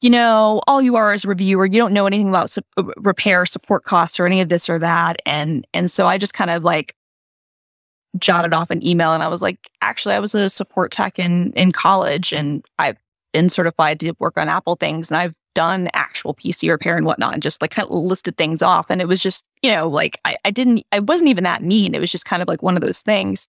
[0.00, 1.66] you know, all you are is a reviewer.
[1.66, 4.78] You don't know anything about su- uh, repair support costs or any of this or
[4.78, 5.16] that.
[5.26, 6.94] And and so I just kind of like
[8.18, 11.52] jotted off an email and I was like, actually, I was a support tech in
[11.52, 12.98] in college and I've
[13.32, 17.34] been certified to work on Apple things and I've done actual PC repair and whatnot
[17.34, 18.86] and just like kind of listed things off.
[18.90, 21.94] And it was just, you know, like I, I didn't, I wasn't even that mean.
[21.94, 23.48] It was just kind of like one of those things.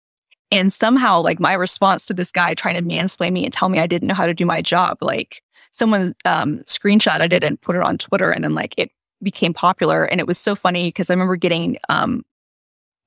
[0.53, 3.79] And somehow, like my response to this guy trying to mansplain me and tell me
[3.79, 7.77] I didn't know how to do my job, like someone um, screenshotted it and put
[7.77, 8.91] it on Twitter, and then like it
[9.23, 10.05] became popular.
[10.05, 12.25] And it was so funny because I remember getting um,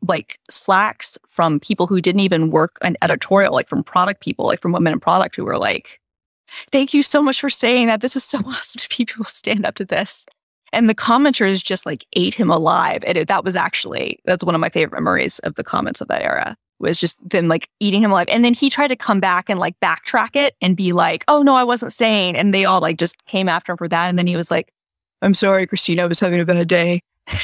[0.07, 4.61] like slacks from people who didn't even work an editorial, like from product people, like
[4.61, 5.99] from women in product who were like,
[6.71, 8.01] Thank you so much for saying that.
[8.01, 10.25] This is so awesome to people stand up to this.
[10.71, 13.03] And the commenters just like ate him alive.
[13.05, 16.07] And it, that was actually, that's one of my favorite memories of the comments of
[16.07, 18.27] that era was just them like eating him alive.
[18.27, 21.43] And then he tried to come back and like backtrack it and be like, oh
[21.43, 22.35] no, I wasn't saying.
[22.35, 24.09] And they all like just came after him for that.
[24.09, 24.73] And then he was like,
[25.21, 27.01] I'm sorry, Christina, I was having a bad day.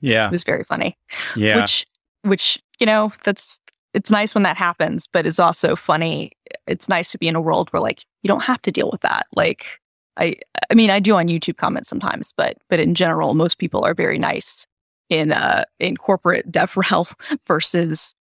[0.00, 0.26] Yeah.
[0.26, 0.96] it was very funny.
[1.34, 1.60] Yeah.
[1.60, 1.86] Which,
[2.22, 3.60] which, you know, that's,
[3.96, 6.32] it's nice when that happens, but it's also funny.
[6.66, 9.00] It's nice to be in a world where like you don't have to deal with
[9.00, 9.26] that.
[9.34, 9.80] Like
[10.18, 10.36] I,
[10.70, 13.94] I mean, I do on YouTube comments sometimes, but, but in general, most people are
[13.94, 14.66] very nice
[15.08, 17.12] in, uh, in corporate DevRel
[17.46, 18.14] versus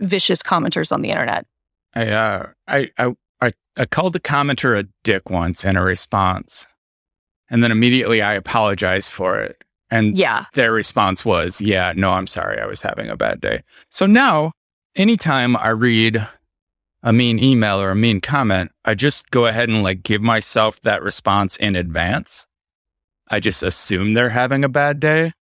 [0.00, 1.46] vicious commenters on the internet.
[1.94, 6.66] I, uh, I, I, I, I called the commenter a dick once in a response.
[7.48, 9.62] And then immediately I apologized for it.
[9.90, 10.46] And Yeah.
[10.54, 12.60] their response was, yeah, no, I'm sorry.
[12.60, 13.62] I was having a bad day.
[13.90, 14.52] So now,
[14.96, 16.26] anytime I read
[17.02, 20.80] a mean email or a mean comment, I just go ahead and like give myself
[20.82, 22.46] that response in advance.
[23.28, 25.32] I just assume they're having a bad day,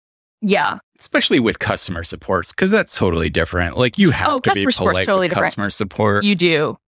[0.40, 0.78] Yeah.
[0.98, 3.76] especially with customer supports, because that's totally different.
[3.76, 5.46] Like you have Oh, to be polite totally with different.
[5.46, 6.24] customer support.
[6.24, 6.78] You do.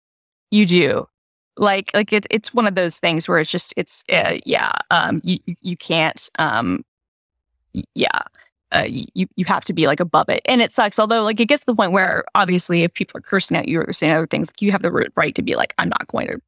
[0.50, 1.07] You do.
[1.57, 5.20] Like like it, it's one of those things where it's just it's uh, yeah um
[5.22, 6.85] you- you can't um
[7.94, 8.09] yeah
[8.74, 11.46] uh, you you have to be like above it and it sucks although like it
[11.46, 14.26] gets to the point where obviously if people are cursing at you or saying other
[14.26, 16.40] things like, you have the right to be like I'm not going to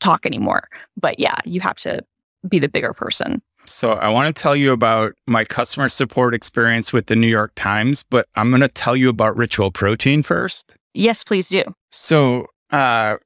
[0.00, 2.02] talk anymore but yeah you have to
[2.48, 6.92] be the bigger person So I want to tell you about my customer support experience
[6.92, 10.76] with the New York Times, but I'm going to tell you about Ritual Protein first.
[10.94, 13.16] yes please do So, uh,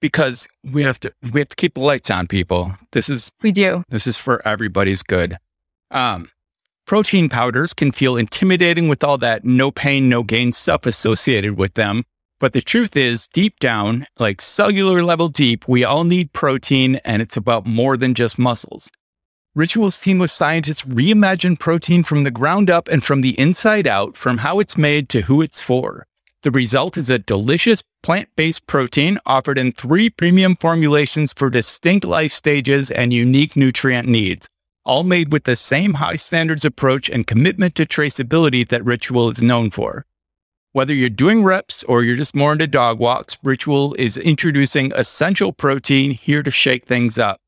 [0.00, 2.72] because we have to, we have to keep the lights on, people.
[2.90, 5.38] This is we do this is for everybody's good.
[5.92, 6.31] Um,
[6.92, 11.72] protein powders can feel intimidating with all that no pain, no gain stuff associated with
[11.72, 12.04] them.
[12.38, 17.22] But the truth is, deep down, like cellular level deep, we all need protein, and
[17.22, 18.90] it's about more than just muscles.
[19.54, 24.14] Ritual's team of scientists reimagined protein from the ground up and from the inside out,
[24.14, 26.06] from how it's made to who it's for.
[26.42, 32.04] The result is a delicious plant based protein offered in three premium formulations for distinct
[32.04, 34.46] life stages and unique nutrient needs,
[34.84, 39.42] all made with the same high standards approach and commitment to traceability that Ritual is
[39.42, 40.06] known for.
[40.72, 45.52] Whether you're doing reps or you're just more into dog walks, Ritual is introducing essential
[45.52, 47.38] protein here to shake things up.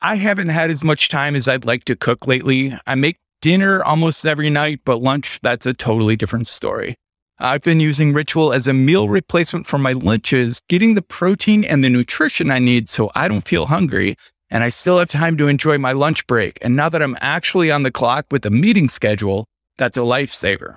[0.00, 2.76] I haven't had as much time as I'd like to cook lately.
[2.86, 6.94] I make dinner almost every night, but lunch, that's a totally different story.
[7.38, 11.82] I've been using Ritual as a meal replacement for my lunches, getting the protein and
[11.82, 14.16] the nutrition I need so I don't feel hungry,
[14.52, 16.58] and I still have time to enjoy my lunch break.
[16.60, 19.46] And now that I'm actually on the clock with a meeting schedule,
[19.78, 20.76] that's a lifesaver.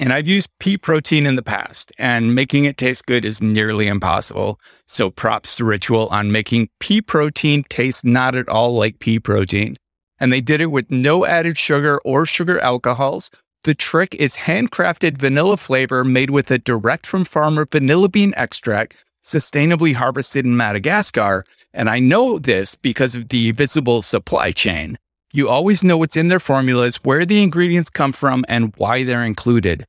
[0.00, 3.86] And I've used pea protein in the past, and making it taste good is nearly
[3.86, 4.58] impossible.
[4.88, 9.76] So props to Ritual on making pea protein taste not at all like pea protein.
[10.18, 13.30] And they did it with no added sugar or sugar alcohols.
[13.62, 18.96] The trick is handcrafted vanilla flavor made with a direct from farmer vanilla bean extract,
[19.24, 21.44] sustainably harvested in Madagascar.
[21.72, 24.98] And I know this because of the visible supply chain.
[25.32, 29.24] You always know what's in their formulas, where the ingredients come from, and why they're
[29.24, 29.86] included.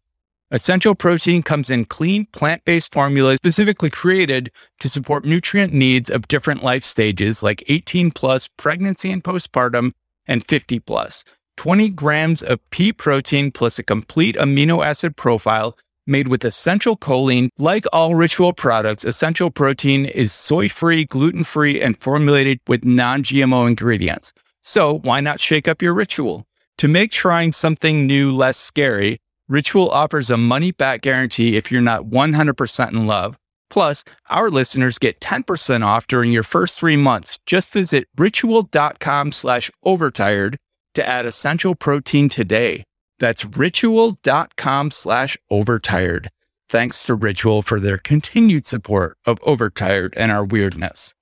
[0.51, 6.27] Essential protein comes in clean, plant based formulas specifically created to support nutrient needs of
[6.27, 9.93] different life stages like 18 plus, pregnancy and postpartum,
[10.27, 11.23] and 50 plus.
[11.57, 17.49] 20 grams of pea protein plus a complete amino acid profile made with essential choline.
[17.57, 23.23] Like all ritual products, essential protein is soy free, gluten free, and formulated with non
[23.23, 24.33] GMO ingredients.
[24.61, 26.45] So why not shake up your ritual?
[26.77, 29.19] To make trying something new less scary,
[29.51, 33.37] Ritual offers a money back guarantee if you're not 100% in love.
[33.69, 37.37] Plus, our listeners get 10% off during your first three months.
[37.45, 40.57] Just visit ritual.com slash overtired
[40.93, 42.85] to add essential protein today.
[43.21, 46.31] That's ritual.com slash overtired.
[46.69, 51.13] Thanks to Ritual for their continued support of Overtired and our weirdness.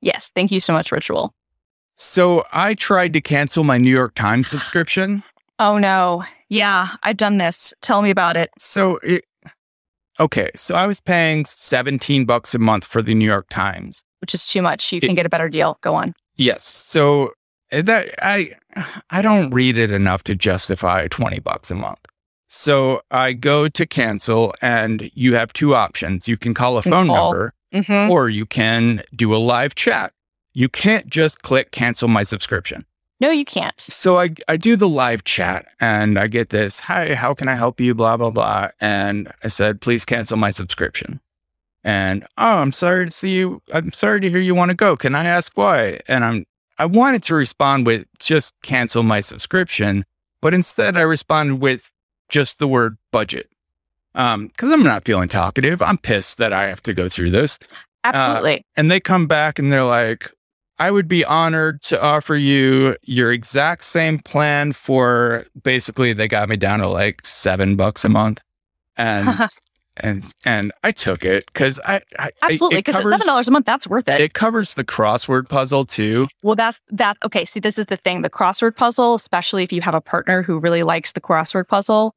[0.00, 1.34] yes thank you so much ritual
[1.96, 5.22] So I tried to cancel my New York Times subscription.
[5.58, 9.24] oh no yeah I've done this tell me about it So it,
[10.20, 14.02] okay, so I was paying 17 bucks a month for the New York Times.
[14.20, 16.62] which is too much you can get a better deal go on Yes.
[16.64, 17.32] So
[17.72, 18.52] that I
[19.10, 21.98] I don't read it enough to justify 20 bucks a month.
[22.48, 26.26] So I go to cancel and you have two options.
[26.28, 27.30] You can call a phone call.
[27.32, 28.08] number Mhm.
[28.08, 30.12] or you can do a live chat.
[30.54, 32.86] You can't just click cancel my subscription.
[33.20, 33.78] No, you can't.
[33.80, 37.54] So I, I do the live chat and I get this, hi, how can I
[37.56, 37.94] help you?
[37.94, 38.68] Blah, blah, blah.
[38.80, 41.20] And I said, please cancel my subscription.
[41.84, 43.60] And oh, I'm sorry to see you.
[43.72, 44.96] I'm sorry to hear you want to go.
[44.96, 46.00] Can I ask why?
[46.08, 46.44] And I'm
[46.78, 50.04] I wanted to respond with just cancel my subscription,
[50.40, 51.90] but instead I responded with
[52.28, 53.50] just the word budget.
[54.14, 55.80] Um, because I'm not feeling talkative.
[55.82, 57.58] I'm pissed that I have to go through this.
[58.04, 58.64] Absolutely.
[58.76, 60.30] And they come back and they're like,
[60.78, 66.48] I would be honored to offer you your exact same plan for basically they got
[66.48, 68.40] me down to like seven bucks a month.
[68.96, 69.28] And
[70.00, 72.78] and and I took it because I, I Absolutely.
[72.78, 74.20] Because seven dollars a month, that's worth it.
[74.20, 76.28] it covers the crossword puzzle too.
[76.42, 77.16] Well, that's that.
[77.24, 77.44] Okay.
[77.44, 78.22] See, this is the thing.
[78.22, 82.14] The crossword puzzle, especially if you have a partner who really likes the crossword puzzle,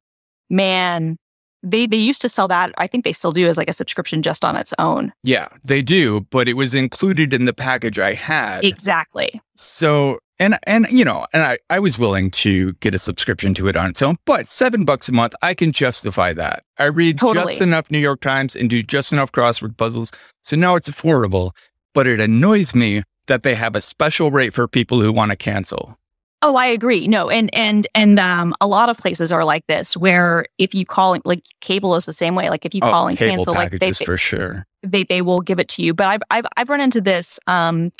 [0.50, 1.16] man,
[1.62, 2.72] they they used to sell that.
[2.78, 5.12] I think they still do as like a subscription just on its own.
[5.22, 8.64] Yeah, they do, but it was included in the package I had.
[8.64, 9.40] Exactly.
[9.56, 13.68] So and and you know, and I, I was willing to get a subscription to
[13.68, 16.64] it on its own, but seven bucks a month, I can justify that.
[16.78, 17.48] I read Totally.
[17.48, 20.10] just enough New York Times and do just enough crossword puzzles.
[20.42, 21.52] So now it's affordable.
[21.94, 25.36] But it annoys me that they have a special rate for people who want to
[25.36, 25.98] cancel.
[26.40, 27.06] Oh, I agree.
[27.06, 30.84] No, and and and um, a lot of places are like this, where if you
[30.86, 32.48] call, like cable is the same way.
[32.50, 34.66] Like if you call and Oh, cancel, like they, for sure.
[34.82, 35.92] they they will give it to you.
[35.94, 37.38] But I've I've I've run into this.
[37.46, 37.92] Um,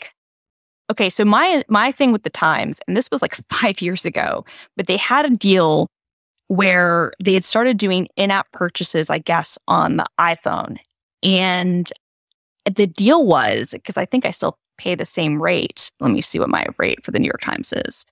[0.92, 4.44] okay, so my my thing with the Times, and this was like five years ago,
[4.76, 5.88] but they had a deal
[6.48, 10.76] where they had started doing in-app purchases, I guess, on the iPhone,
[11.22, 11.90] and
[12.66, 15.90] the deal was because I think I still pay the same rate.
[16.00, 18.05] Let me see what my rate for the New York Times is.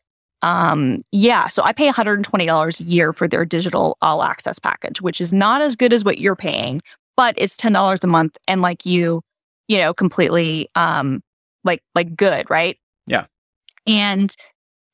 [0.42, 5.20] Um, yeah, so I pay $120 a year for their digital all access package, which
[5.20, 6.80] is not as good as what you're paying,
[7.16, 9.20] but it's $10 a month and like you,
[9.68, 11.20] you know, completely um
[11.64, 12.76] like like good, right?
[13.06, 13.26] Yeah.
[13.86, 14.34] And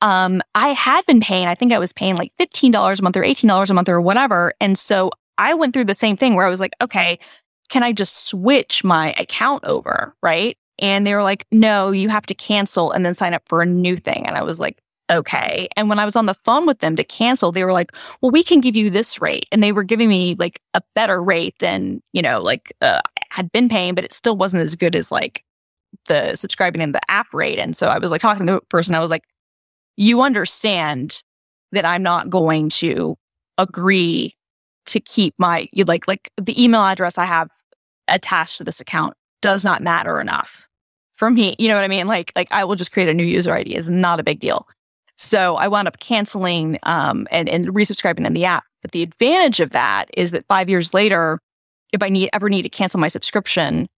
[0.03, 3.23] um I had been paying, I think I was paying like $15 a month or
[3.23, 4.53] $18 a month or whatever.
[4.61, 7.19] And so I went through the same thing where I was like, okay,
[7.69, 10.57] can I just switch my account over, right?
[10.79, 13.67] And they were like, no, you have to cancel and then sign up for a
[13.67, 14.27] new thing.
[14.27, 14.79] And I was like,
[15.11, 15.69] okay.
[15.77, 18.31] And when I was on the phone with them to cancel, they were like, well,
[18.31, 19.47] we can give you this rate.
[19.53, 23.23] And they were giving me like a better rate than, you know, like uh, I
[23.31, 25.45] had been paying, but it still wasn't as good as like
[26.07, 27.59] the subscribing in the app rate.
[27.59, 29.25] And so I was like talking to the person, I was like,
[29.97, 31.23] you understand
[31.73, 33.17] that I'm not going to
[33.59, 34.35] agree
[34.87, 37.49] to keep my like like the email address I have
[38.09, 40.69] attached to this account does not matter enough
[41.17, 41.57] for me.
[41.59, 42.07] You know what I mean?
[42.07, 43.75] Like like I will just create a new user ID.
[43.75, 44.67] It's not a big deal.
[45.17, 48.65] So I wound up canceling um, and and resubscribing in the app.
[48.83, 51.41] But the advantage of that is that five years later,
[51.93, 53.89] if I need ever need to cancel my subscription,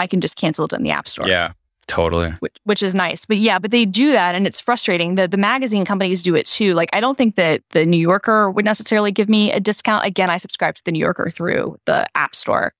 [0.00, 1.52] I can just cancel it in the app store Yeah,
[1.86, 2.30] totally.
[2.40, 3.24] which, which is nice.
[3.24, 5.14] But yeah, but they do that and it's frustrating.
[5.14, 6.74] The the magazine companies do it too.
[6.74, 10.04] Like I don't think that the New Yorker would necessarily give me a discount.
[10.04, 12.72] Again, I subscribe to the New Yorker through the App Store.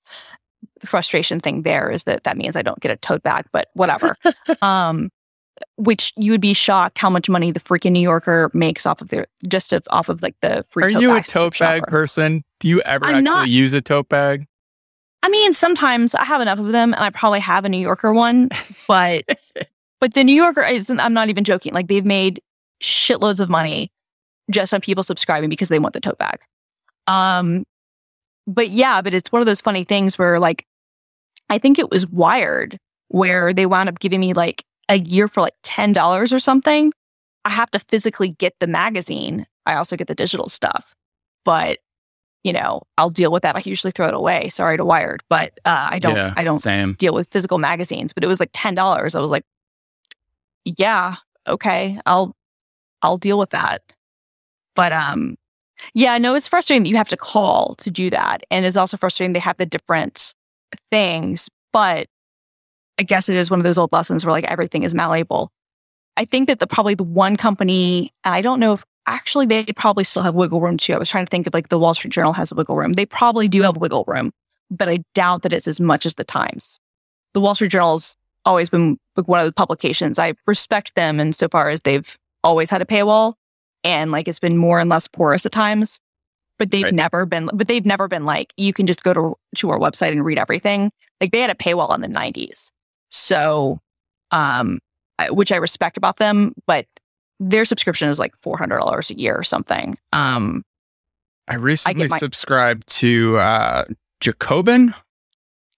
[0.79, 3.69] The frustration thing there is that that means I don't get a tote bag, but
[3.73, 4.17] whatever.
[4.61, 5.09] um
[5.75, 9.09] which you would be shocked how much money the freaking New Yorker makes off of
[9.09, 11.91] their just off of like the free Are tote you a tote bag offer.
[11.91, 12.43] person?
[12.59, 13.49] Do you ever I'm actually not.
[13.49, 14.47] use a tote bag?
[15.23, 18.13] I mean, sometimes I have enough of them, and I probably have a New Yorker
[18.13, 18.49] one,
[18.87, 19.23] but
[19.99, 20.99] but the New Yorker isn't.
[20.99, 21.73] I'm not even joking.
[21.73, 22.41] Like they've made
[22.81, 23.91] shitloads of money
[24.49, 26.39] just on people subscribing because they want the tote bag.
[27.07, 27.63] Um,
[28.47, 30.65] but yeah, but it's one of those funny things where like
[31.49, 32.77] I think it was Wired
[33.09, 36.91] where they wound up giving me like a year for like ten dollars or something.
[37.45, 39.45] I have to physically get the magazine.
[39.65, 40.95] I also get the digital stuff,
[41.45, 41.79] but
[42.43, 43.55] you know, I'll deal with that.
[43.55, 44.49] I usually throw it away.
[44.49, 46.15] Sorry to Wired, but uh, I don't.
[46.15, 46.93] Yeah, I don't Same.
[46.93, 48.13] deal with physical magazines.
[48.13, 49.15] But it was like ten dollars.
[49.15, 49.43] I was like,
[50.65, 51.15] yeah,
[51.47, 52.35] okay, I'll
[53.01, 53.81] I'll deal with that.
[54.75, 55.37] But um,
[55.93, 58.97] yeah, no, it's frustrating that you have to call to do that, and it's also
[58.97, 60.33] frustrating they have the different
[60.89, 61.47] things.
[61.71, 62.07] But
[62.97, 65.51] I guess it is one of those old lessons where like everything is malleable.
[66.17, 70.03] I think that the probably the one company, I don't know if actually they probably
[70.03, 70.93] still have wiggle room too.
[70.93, 72.93] I was trying to think of like the Wall Street Journal has a wiggle room.
[72.93, 74.31] They probably do have wiggle room,
[74.69, 76.79] but I doubt that it's as much as the Times.
[77.33, 80.19] The Wall Street Journal's always been like one of the publications.
[80.19, 83.33] I respect them insofar as they've always had a paywall
[83.83, 85.99] and like it's been more and less porous at times.
[86.59, 86.93] But they've Right.
[86.93, 90.11] never been but they've never been like you can just go to to our website
[90.11, 90.91] and read everything.
[91.19, 92.69] Like they had a paywall in the 90s.
[93.09, 93.79] So
[94.31, 94.79] um
[95.29, 96.85] which I respect about them, but
[97.41, 99.97] their subscription is like four hundred dollars a year or something.
[100.13, 100.63] Um,
[101.47, 103.85] I recently my- subscribed to uh,
[104.19, 104.93] Jacobin,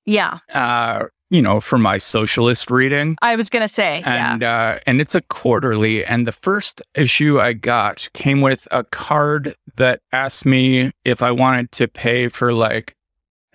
[0.06, 3.16] yeah, uh, you know, for my socialist reading.
[3.22, 6.04] I was gonna say, yeah, and uh, and it's a quarterly.
[6.04, 11.32] And the first issue I got came with a card that asked me if I
[11.32, 12.94] wanted to pay for like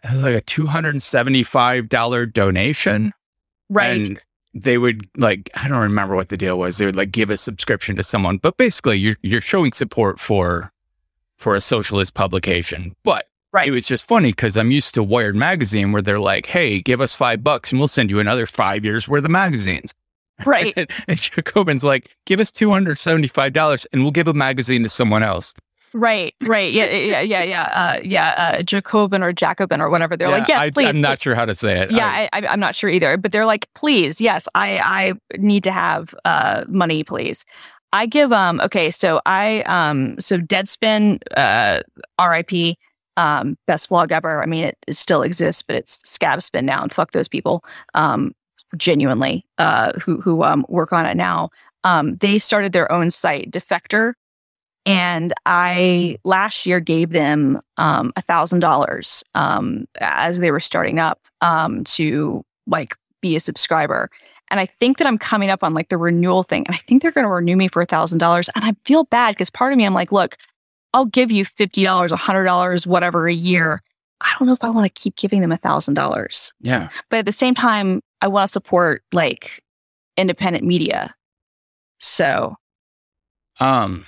[0.03, 3.13] it was like a two hundred and seventy five dollar donation,
[3.69, 4.21] right, And
[4.63, 6.79] they would like I don't remember what the deal was.
[6.79, 10.73] They would like give a subscription to someone, but basically you're you're showing support for
[11.37, 13.27] for a socialist publication, but.
[13.53, 16.81] right, It was just funny because I'm used to Wired magazine where they're like, "Hey,
[16.81, 19.95] give us five bucks and we'll send you another five years worth of magazines."
[20.45, 20.73] right.
[20.77, 25.55] And, and Jacobin's like, give us $275 and we'll give a magazine to someone else.
[25.95, 28.35] Right, right, yeah, yeah, yeah, yeah, uh, yeah.
[28.59, 30.17] Uh, Jacobin or Jacobin or whatever.
[30.17, 30.89] They're like, yes, I, please.
[30.89, 31.91] I'm not sure how to say it.
[31.91, 33.17] yeah, I- I'm not sure either.
[33.17, 37.45] But they're like, please, yes, I, I need to have uh money, please.
[37.93, 41.81] I give um okay, so I um so Deadspin, uh,
[42.19, 42.77] R.I.P.
[43.17, 44.43] Um, best blog ever.
[44.43, 47.65] I mean, it, it still exists, but it's Scabspin now, and fuck those people.
[47.95, 48.33] Um,
[48.77, 51.51] genuinely, uh, who who um work on it now.
[51.85, 54.13] Um, they started their own site, Defector,
[54.89, 60.99] and I last year gave them um a thousand dollars um as they were starting
[60.99, 64.11] up um to like be a subscriber.
[64.51, 66.65] And I think that I'm coming up on like the renewal thing.
[66.67, 68.49] And I think they're gonna renew me for a thousand dollars.
[68.57, 70.37] And I feel bad because part of me I'm like, look,
[70.95, 73.83] I'll give you fifty dollars, a hundred dollars, whatever a year.
[74.21, 76.53] I don't know if I want to keep giving them a thousand dollars.
[76.61, 76.89] yeah.
[77.11, 79.63] But at the same time, I want to support like
[80.17, 81.15] independent media.
[82.01, 82.57] So
[83.61, 84.07] Um,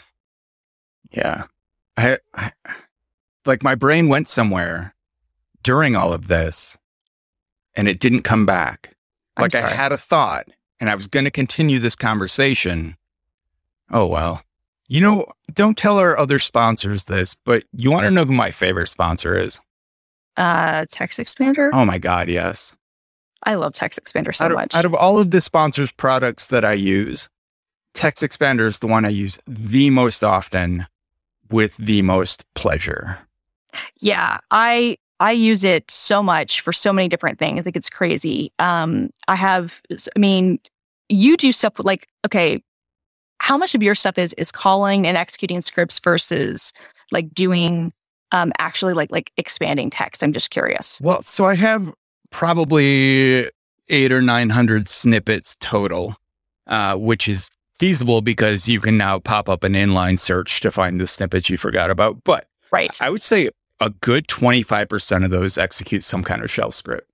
[1.11, 1.45] yeah.
[1.97, 2.53] I, I,
[3.45, 4.95] like my brain went somewhere
[5.63, 6.79] during all of this
[7.75, 8.97] and it didn't come back.
[9.37, 10.47] I'm Like I had a thought
[10.79, 12.97] and I was going to continue this conversation.
[13.91, 14.43] Oh, well.
[14.89, 18.51] You know, don't tell our other sponsors this, but you want to know who my
[18.51, 19.61] favorite sponsor is?
[20.37, 21.71] uh TextExpander.
[21.73, 22.77] Oh my God, yes.
[23.43, 24.75] I love TextExpander so out, of, much.
[24.75, 27.29] out of all of the sponsors' products that I use,
[27.95, 30.87] TextExpander is the one I use the most often
[31.51, 33.19] with the most pleasure.
[34.01, 38.53] yeah i i use it so much for so many different things like it's crazy.
[38.59, 39.81] Um i have
[40.17, 40.59] i mean
[41.09, 42.63] you do stuff with, like okay
[43.41, 46.73] how much of your stuff is is calling and executing scripts versus
[47.11, 47.93] like doing
[48.33, 50.23] um actually like like expanding text?
[50.23, 51.01] I'm just curious.
[51.03, 51.93] Well, so I have
[52.31, 53.51] probably
[53.89, 56.15] eight or 900 snippets total,
[56.69, 57.51] uh, which is
[57.81, 61.57] feasible because you can now pop up an inline search to find the snippets you
[61.57, 62.23] forgot about.
[62.25, 63.49] But right I would say
[63.81, 67.11] a good 25% of those execute some kind of shell script.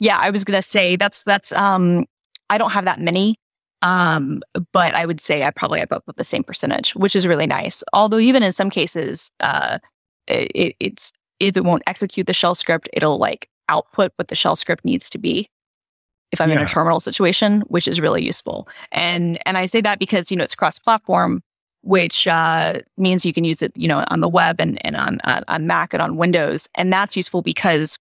[0.00, 2.04] yeah i was gonna say that's that's um
[2.50, 3.36] i don't have that many
[3.82, 4.40] um
[4.72, 7.84] but i would say i probably have about the same percentage which is really nice
[7.92, 9.78] although even in some cases uh
[10.26, 14.56] it, it's if it won't execute the shell script it'll like output what the shell
[14.56, 15.48] script needs to be
[16.32, 19.98] if i'm in a terminal situation which is really useful and and i say that
[19.98, 21.42] because you know it's cross platform
[21.82, 25.20] which uh, means you can use it you know on the web and, and on,
[25.24, 27.98] on on mac and on windows and that's useful because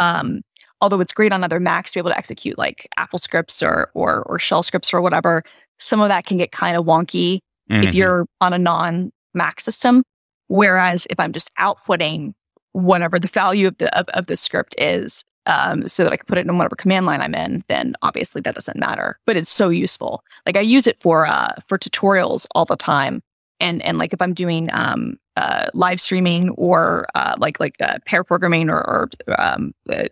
[0.00, 0.42] um,
[0.80, 3.90] although it's great on other Macs to be able to execute like Apple scripts or
[3.94, 5.42] or or shell scripts or whatever,
[5.80, 7.40] some of that can get kind of wonky
[7.70, 7.84] Mm-hmm.
[7.84, 10.02] if you're on a non Mac system.
[10.48, 12.32] Whereas if I'm just outputting
[12.72, 16.26] whatever the value of the of, of the script is, um, so that I can
[16.26, 19.18] put it in whatever command line I'm in, then obviously that doesn't matter.
[19.24, 20.22] But it's so useful.
[20.46, 23.22] Like I use it for uh, for tutorials all the time,
[23.58, 27.98] and and like if I'm doing um, uh, live streaming or uh, like like uh,
[28.06, 30.04] pair programming or, or um, uh,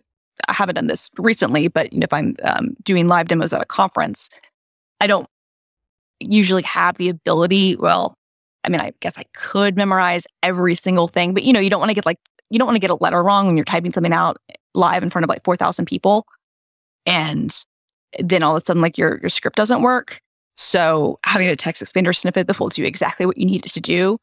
[0.49, 3.61] I haven't done this recently, but you know, if I'm um, doing live demos at
[3.61, 4.31] a conference,
[5.01, 5.29] I don't
[6.21, 7.77] usually have the ability.
[7.77, 8.15] Well,
[8.65, 11.81] I mean, I guess I could memorize every single thing, but you know, you don't
[11.81, 12.19] want to get like
[12.51, 14.39] you don't want to get a letter wrong when you're typing something out
[14.77, 16.27] live in front of like four thousand people,
[17.05, 17.65] and
[18.21, 20.21] then all of a sudden, like your your script doesn't work.
[20.57, 24.19] So having a TextExpander snippet that will do exactly what you need it to do,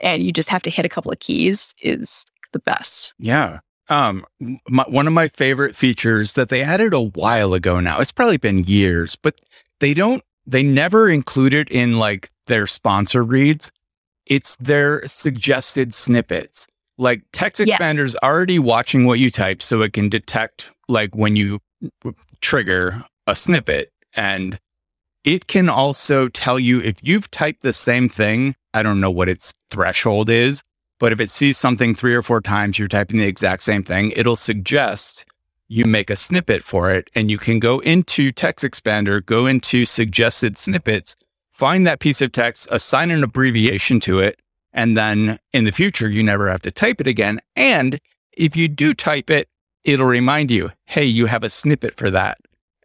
[0.00, 3.14] and you just have to hit a couple of keys is the best.
[3.18, 3.60] Yeah.
[3.90, 4.26] Um,
[4.68, 8.36] my, one of my favorite features that they added a while ago now, it's probably
[8.36, 9.40] been years, but
[9.80, 13.72] they don't, they never include it in like their sponsor reads.
[14.26, 16.66] It's their suggested snippets.
[16.98, 17.78] Like text Yes.
[17.78, 21.60] expander's already watching what you type so it can detect like when you
[22.40, 24.58] trigger a snippet and
[25.24, 28.54] it can also tell you if you've typed the same thing.
[28.74, 30.62] I don't know what its threshold is,
[30.98, 34.12] but if it sees something three or four times, you're typing the exact same thing,
[34.16, 35.24] it'll suggest
[35.68, 40.56] you make a snippet for it and you can go into TextExpander, go into suggested
[40.56, 41.14] snippets,
[41.50, 44.40] find that piece of text, assign an abbreviation to it,
[44.72, 47.40] and then in the future, you never have to type it again.
[47.56, 47.98] And
[48.32, 49.48] if you do type it,
[49.84, 52.38] it'll remind you, hey, you have a snippet for that.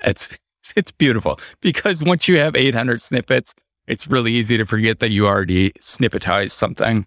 [0.03, 0.37] It's
[0.75, 3.53] it's beautiful because once you have 800 snippets,
[3.87, 7.05] it's really easy to forget that you already snippetized something.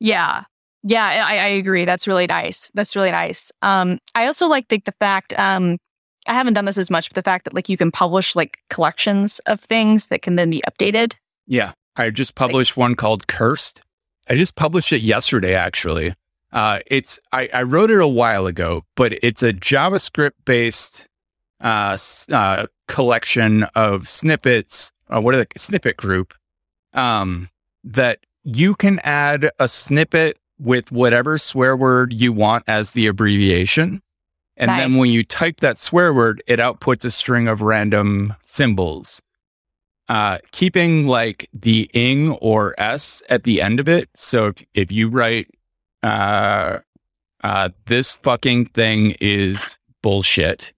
[0.00, 0.44] Yeah.
[0.86, 1.84] Yeah, I, I agree.
[1.84, 2.70] That's really nice.
[2.74, 3.50] That's really nice.
[3.62, 5.78] Um, I also like the, the fact, um,
[6.26, 8.58] I haven't done this as much, but the fact that like you can publish like
[8.70, 11.14] collections of things that can then be updated.
[11.46, 11.72] Yeah.
[11.96, 13.82] I just published one called Cursed.
[14.28, 16.14] I just published it yesterday, actually.
[16.52, 21.06] Uh, it's I, I wrote it a while ago, but it's a JavaScript based
[21.60, 21.96] uh,
[22.30, 24.92] uh, collection of snippets.
[25.08, 26.34] Uh, what are the snippet group?
[26.92, 27.50] Um,
[27.82, 34.00] that you can add a snippet with whatever swear word you want as the abbreviation.
[34.56, 34.92] And Nice.
[34.92, 39.20] then when you type that swear word, it outputs a string of random symbols.
[40.08, 44.10] Uh, keeping like the ing or s at the end of it.
[44.14, 45.48] So if, if you write,
[46.02, 46.80] uh,
[47.42, 50.74] uh, this fucking thing is bullshit,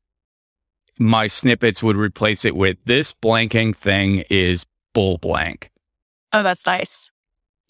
[0.99, 4.65] my snippets would replace it with this blanking thing is
[4.95, 5.71] bull blank.
[6.33, 7.11] Oh, that's nice.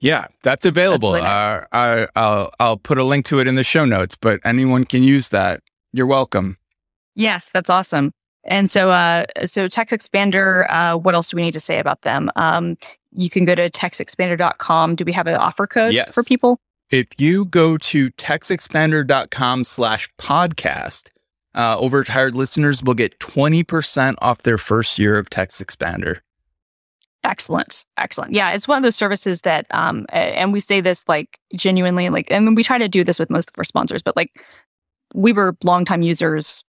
[0.00, 1.14] Yeah, that's available.
[1.14, 1.62] really nice.
[1.62, 4.84] uh, I, I'll I'll put a link to it in the show notes, but anyone
[4.84, 5.62] can use that.
[5.92, 6.58] You're welcome.
[7.14, 8.12] Yes, that's awesome.
[8.46, 12.30] And so, uh, so TextExpander, uh, what else do we need to say about them?
[12.36, 12.76] Um,
[13.12, 14.94] you can go to textexpander.com.
[14.96, 16.14] Do we have an offer code Yes.
[16.14, 16.60] for people?
[16.90, 21.08] If you go to textexpander.com slash podcast,
[21.54, 26.20] uh, overtired listeners will get 20% off their first year of TextExpander.
[27.24, 27.84] Excellent.
[27.96, 28.32] Excellent.
[28.32, 32.30] Yeah, it's one of those services that, um, and we say this like genuinely, like,
[32.30, 34.44] and we try to do this with most of our sponsors, but like,
[35.14, 36.62] we were longtime users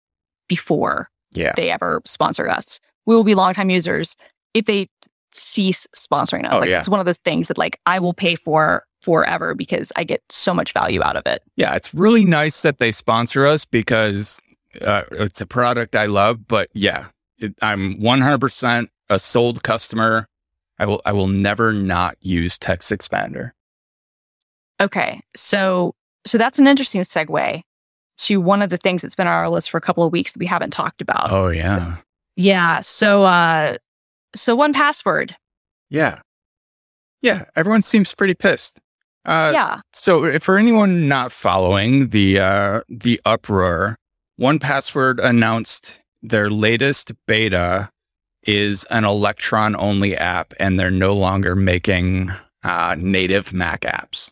[0.47, 1.53] before Yeah.
[1.55, 2.79] they ever sponsored us.
[3.05, 4.15] We will be longtime users
[4.53, 4.89] if they
[5.33, 6.53] cease sponsoring us.
[6.53, 6.79] Oh, like, yeah.
[6.79, 10.21] it's one of those things that like I will pay for forever because I get
[10.29, 11.43] so much value out of it.
[11.55, 14.41] Yeah, it's really nice that they sponsor us because
[14.81, 16.47] uh, it's a product I love.
[16.47, 17.07] But yeah,
[17.38, 20.27] it, I'm 100% a sold customer.
[20.79, 23.51] I will I will never not use TextExpander.
[24.79, 25.21] Okay.
[25.35, 27.63] So so that's an interesting segue
[28.18, 30.34] to one of the things that's been on our list for a couple of weeks
[30.34, 31.32] that we haven't talked about.
[31.32, 31.97] Oh yeah,
[32.36, 32.82] Yeah.
[32.82, 33.78] So uh
[34.36, 35.32] so 1Password.
[35.89, 36.20] yeah,
[37.22, 37.45] yeah.
[37.55, 38.80] Everyone seems pretty pissed.
[39.26, 39.82] Uh, yeah.
[39.93, 43.95] So, if- for anyone not following the uh, the uproar,
[44.39, 47.89] 1Password announced their latest beta
[48.43, 52.32] is an Electron only app, and they're no longer making
[52.63, 54.32] uh, native Mac apps.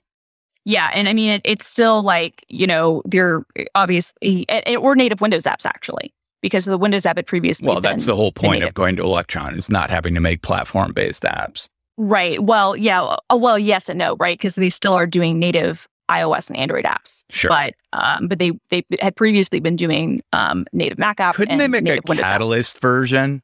[0.65, 3.43] Yeah, and I mean it, it's still like you know they're
[3.75, 6.11] obviously it, it- or native Windows apps actually
[6.41, 9.55] because the Windows app had previously Well, that's the whole point of going to Electron
[9.55, 11.69] is not having to make platform based apps.
[11.97, 12.43] right.
[12.43, 13.01] Well, yeah.
[13.03, 14.37] uh, Well, yes and no, right?
[14.37, 17.49] Because they still are doing native iOS and Android apps, Sure.
[17.49, 21.33] but um, but they they had previously been doing um, native Mac app.
[21.35, 22.33] Couldn't they make a Windows app.
[22.33, 23.41] Catalyst version?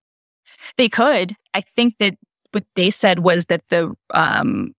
[0.77, 1.35] They could.
[1.55, 2.15] I think that
[2.51, 4.75] what they said was that the um,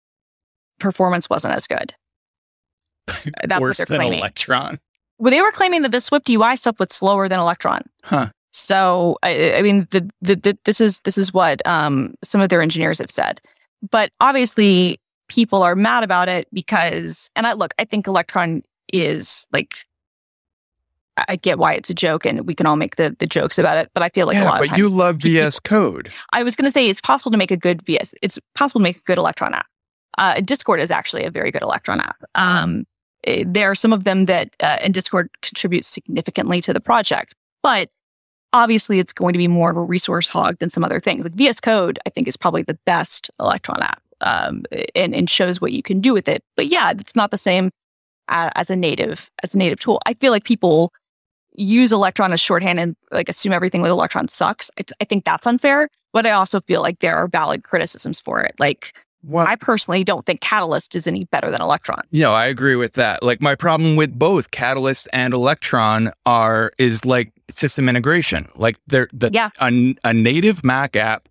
[0.79, 1.93] performance wasn't as good.
[3.07, 4.19] That's Worse what they're than claiming.
[4.21, 4.79] Electron.
[5.19, 7.83] well, they were claiming that the SwiftUI stuff was slower than Electron.
[8.03, 8.29] Huh.
[8.53, 12.49] So I, I mean, the, the, the, this is this is what um, some of
[12.49, 13.41] their engineers have said.
[13.91, 19.47] But obviously, people are mad about it because, and I look, I think Electron is
[19.53, 19.77] like,
[21.29, 23.79] I get why it's a joke, and we can all make the the jokes about
[23.79, 23.91] it.
[23.95, 26.13] But I feel like a lot but of times, you love VS Code.
[26.33, 28.15] I was going to say it's possible to make a good VS.
[28.23, 29.67] It's possible to make a good Electron app.
[30.19, 32.17] Uh, Discord is actually a very good Electron app.
[32.35, 32.85] Um,
[33.47, 37.89] there are some of them that, uh, and Discord contributes significantly to the project, but
[38.53, 41.25] obviously it's going to be more of a resource hog than some other things.
[41.25, 44.65] Like VS Code, I think is probably the best Electron app, um,
[44.95, 46.43] and and shows what you can do with it.
[46.57, 47.71] But yeah, it's not the same
[48.29, 50.01] uh, as a native as a native tool.
[50.07, 50.93] I feel like people
[51.55, 54.71] use Electron as shorthand and like assume everything with Electron sucks.
[54.77, 58.41] It's, I think that's unfair, but I also feel like there are valid criticisms for
[58.41, 58.55] it.
[58.59, 58.95] Like
[59.25, 62.03] Well, I personally don't think Catalyst is any better than Electron.
[62.11, 63.23] you know, I agree with that.
[63.23, 68.49] Like my problem with both Catalyst and Electron are is like system integration.
[68.57, 69.51] Like they're the Yeah.
[69.61, 71.29] a, a native Mac app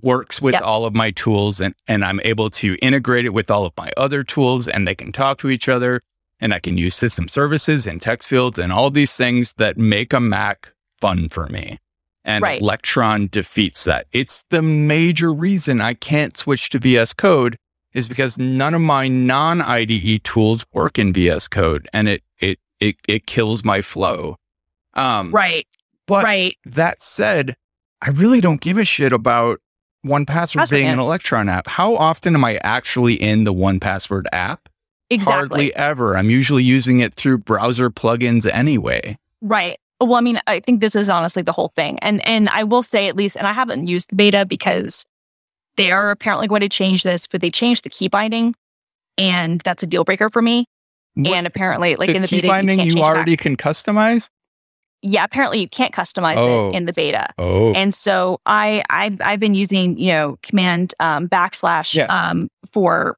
[0.00, 0.62] works with Yep.
[0.62, 3.90] all of my tools and and I'm able to integrate it with all of my
[3.96, 6.00] other tools and they can talk to each other
[6.40, 10.12] and I can use system services and text fields and all these things that make
[10.12, 11.78] a Mac fun for me.
[12.24, 12.60] And Right.
[12.60, 14.06] Electron defeats that.
[14.12, 17.56] It's the major reason I can't switch to VS Code
[17.94, 22.58] is because none of my non IDE tools work in VS Code and it it
[22.80, 24.36] it it kills my flow.
[24.94, 25.66] Um, Right.
[26.06, 26.56] But right.
[26.64, 27.56] that said,
[28.00, 29.60] I really don't give a shit about
[30.04, 30.98] 1Password Password being an.
[30.98, 31.68] Electron app.
[31.68, 34.68] How often am I actually in the 1Password app?
[35.10, 35.32] Exactly.
[35.32, 36.16] Hardly ever.
[36.16, 39.16] I'm usually using it through browser plugins anyway.
[39.40, 39.78] Right.
[40.04, 41.98] Well, I mean, I think this is honestly the whole thing.
[42.00, 45.04] And and I will say at least, and I haven't used the beta because
[45.76, 48.54] they are apparently going to change this, but they changed the key binding,
[49.18, 50.66] and that's a deal breaker for me.
[51.14, 53.00] What- and apparently, like the in the key beta, binding you, you, can't change it
[53.04, 53.16] back.
[53.16, 54.28] already can customize.
[55.02, 56.70] yeah, apparently you can't customize Oh.
[56.70, 57.28] it in the beta.
[57.38, 62.06] Oh, And so I I've I've been using you know command um, backslash Yeah.
[62.06, 63.16] um, for.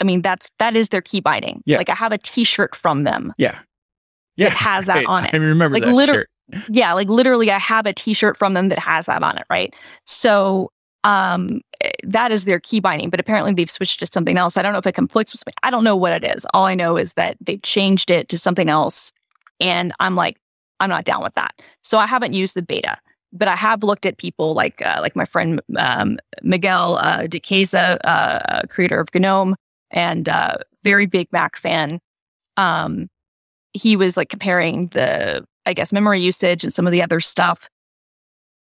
[0.00, 1.62] I mean that's that is their key binding.
[1.66, 1.78] Yeah.
[1.78, 3.58] Like I have a T-shirt from them yeah,
[4.36, 4.48] yeah.
[4.48, 5.06] that has that Right.
[5.06, 5.34] on it.
[5.34, 5.94] I remember Like that.
[5.94, 6.12] liter-
[6.52, 6.64] shirt.
[6.68, 9.74] yeah like literally i have a t-shirt from them that has that on it right
[10.04, 10.70] so
[11.04, 14.62] um eh, that is their key binding but apparently they've switched to something else i
[14.62, 16.74] don't know if it conflicts with me i don't know what it is all i
[16.74, 19.10] know is that they've changed it to something else
[19.58, 20.36] and i'm like
[20.80, 22.98] i'm not down with that so i haven't used the beta
[23.32, 27.40] but i have looked at people like uh, like my friend um, miguel uh, de
[27.40, 29.56] Icaza, uh, creator of gnome
[29.92, 31.98] and uh, very big mac fan
[32.58, 33.08] um
[33.74, 37.68] he was like comparing the I guess memory usage and some of the other stuff.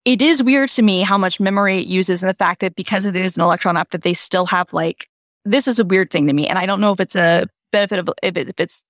[0.05, 3.05] It is weird to me how much memory it uses and the fact that because
[3.05, 5.07] it is an Electron app that they still have like
[5.45, 6.47] this is a weird thing to me.
[6.47, 8.84] And I don't know if it's a benefit of if, it, if it's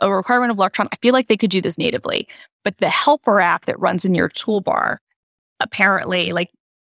[0.00, 0.88] a requirement of Electron.
[0.92, 2.28] I feel like they could do this natively,
[2.64, 4.98] but the helper app that runs in your toolbar,
[5.60, 6.50] apparently, like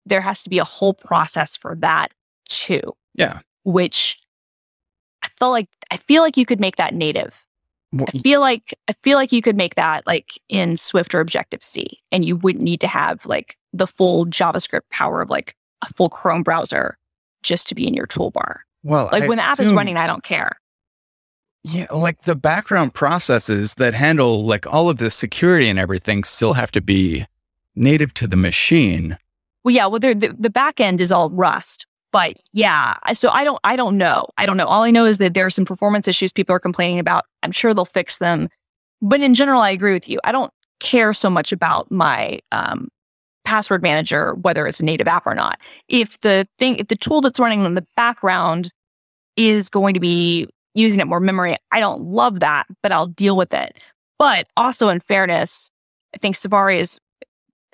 [0.07, 2.13] there has to be a whole process for that
[2.49, 2.95] too.
[3.15, 3.41] Yeah.
[3.65, 4.19] Which
[5.23, 7.47] I feel like I feel like you could make that native.
[7.95, 11.63] I feel like I feel like you could make that like in Swift or Objective
[11.63, 15.93] C, and you wouldn't need to have like the full JavaScript power of like a
[15.93, 16.99] full Chrome browser
[17.43, 18.59] just to be in your toolbar.
[18.83, 20.59] well, Like I when the app is running, I don't care.
[21.63, 26.53] Yeah, like the background processes that handle like all of the security and everything still
[26.53, 27.27] have to be
[27.75, 29.19] native to the machine.
[29.65, 31.86] Well, yeah, well, the the back end is all Rust,
[32.17, 32.95] but yeah.
[33.13, 34.27] So I don't I don't know.
[34.39, 34.65] I don't know.
[34.65, 37.27] All I know is that there are some performance issues people are complaining about.
[37.43, 38.49] I'm sure they'll fix them,
[39.03, 40.19] but in general, I agree with you.
[40.25, 40.51] I don't
[40.81, 42.89] care so much about my um,
[43.45, 45.59] password manager, whether it's a native app or not.
[45.89, 48.71] If the thing, if the tool that's running in the background
[49.37, 53.37] is going to be using up more memory, I don't love that, but I'll deal
[53.37, 53.85] with it.
[54.19, 55.71] But also, in fairness,
[56.15, 56.99] I think Safari is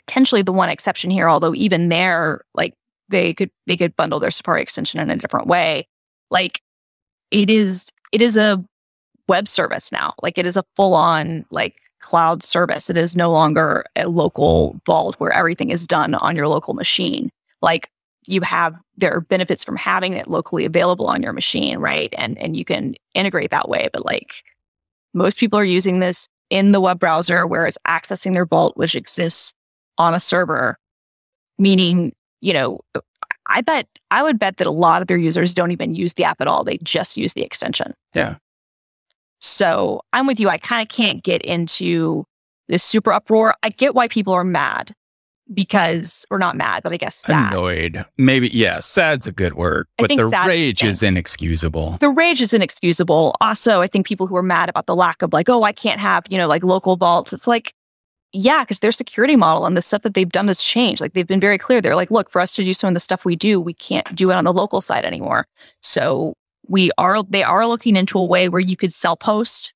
[0.05, 1.28] potentially the one exception here.
[1.30, 2.74] Although even there, like
[3.13, 5.87] they could they could bundle their Safari extension in a different way.
[6.31, 6.61] Like
[7.31, 8.63] it is it is a
[9.29, 10.15] web service now.
[10.23, 12.91] Like it is a full on like cloud service.
[12.91, 17.31] It is no longer a local vault where everything is done on your local machine.
[17.61, 17.89] Like
[18.27, 22.13] you have there are benefits from having it locally available on your machine, right?
[22.19, 23.89] And and you can integrate that way.
[23.93, 24.43] But like
[25.15, 28.95] most people are using this in the web browser where it's accessing their vault, which
[28.95, 29.55] exists
[29.99, 30.77] on a server,
[31.59, 32.80] meaning, you know,
[33.47, 36.24] I bet I would bet that a lot of their users don't even use the
[36.24, 36.64] app at all.
[36.64, 37.95] They just use the extension.
[38.14, 38.36] Yeah.
[39.40, 40.49] So I'm with you.
[40.49, 42.24] I kind of can't get into
[42.68, 43.55] this super uproar.
[43.62, 44.95] I get why people are mad
[45.53, 47.53] because, or not mad, but I guess sad.
[47.53, 48.05] Annoyed.
[48.16, 51.97] Maybe, yeah, sad's a good word, I but think the sad's the rage is inexcusable.
[51.99, 53.36] the rage is inexcusable.
[53.40, 56.01] Also, I think people who are mad about the lack of like, oh, I can't
[56.01, 57.32] have, you know, like local vaults.
[57.32, 57.74] It's like,
[58.33, 61.01] yeah, because their security model and the stuff that they've done has changed.
[61.01, 61.80] Like they've been very clear.
[61.80, 64.14] They're like, look, for us to do some of the stuff we do, we can't
[64.14, 65.47] do it on the local side anymore.
[65.83, 66.35] So
[66.68, 69.74] we are they are looking into a way where you could self-host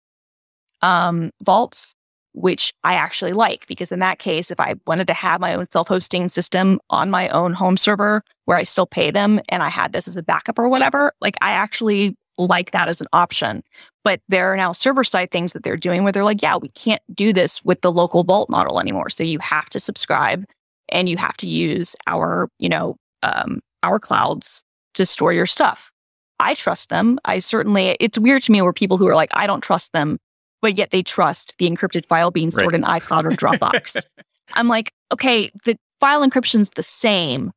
[0.83, 1.95] um vaults,
[2.33, 5.67] which I actually like because in that case, if I wanted to have my own
[5.71, 9.93] self-hosting system on my own home server where I still pay them and I had
[9.93, 13.63] this as a backup or whatever, like I actually like that as an option.
[14.05, 16.69] But there are now server side things that they're doing where they're like, yeah, we
[16.71, 19.11] can't do this with the local vault model anymore.
[19.11, 20.45] So you have to subscribe
[20.89, 24.63] and you have to use our, you know, um, our clouds
[24.95, 25.91] to store your stuff.
[26.39, 27.19] I trust them.
[27.25, 30.19] I certainly, it's weird to me where people who are like, I don't trust them,
[30.61, 34.05] but yet they trust the encrypted file being stored in iCloud or Dropbox.
[34.55, 37.51] I'm like, okay, the file encryption's the same.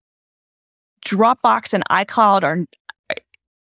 [1.05, 2.65] Dropbox and iCloud are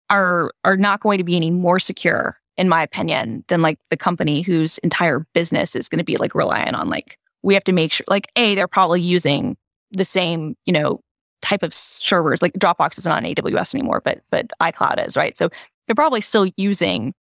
[0.09, 3.97] are are not going to be any more secure, in my opinion, than like the
[3.97, 7.71] company whose entire business is going to be like reliant on like we have to
[7.71, 9.55] make sure like a they're probably using
[9.91, 10.99] the same you know
[11.41, 15.37] type of servers like Dropbox isn't on AWS anymore, but but iCloud is right.
[15.37, 15.49] So
[15.87, 17.13] they're probably still using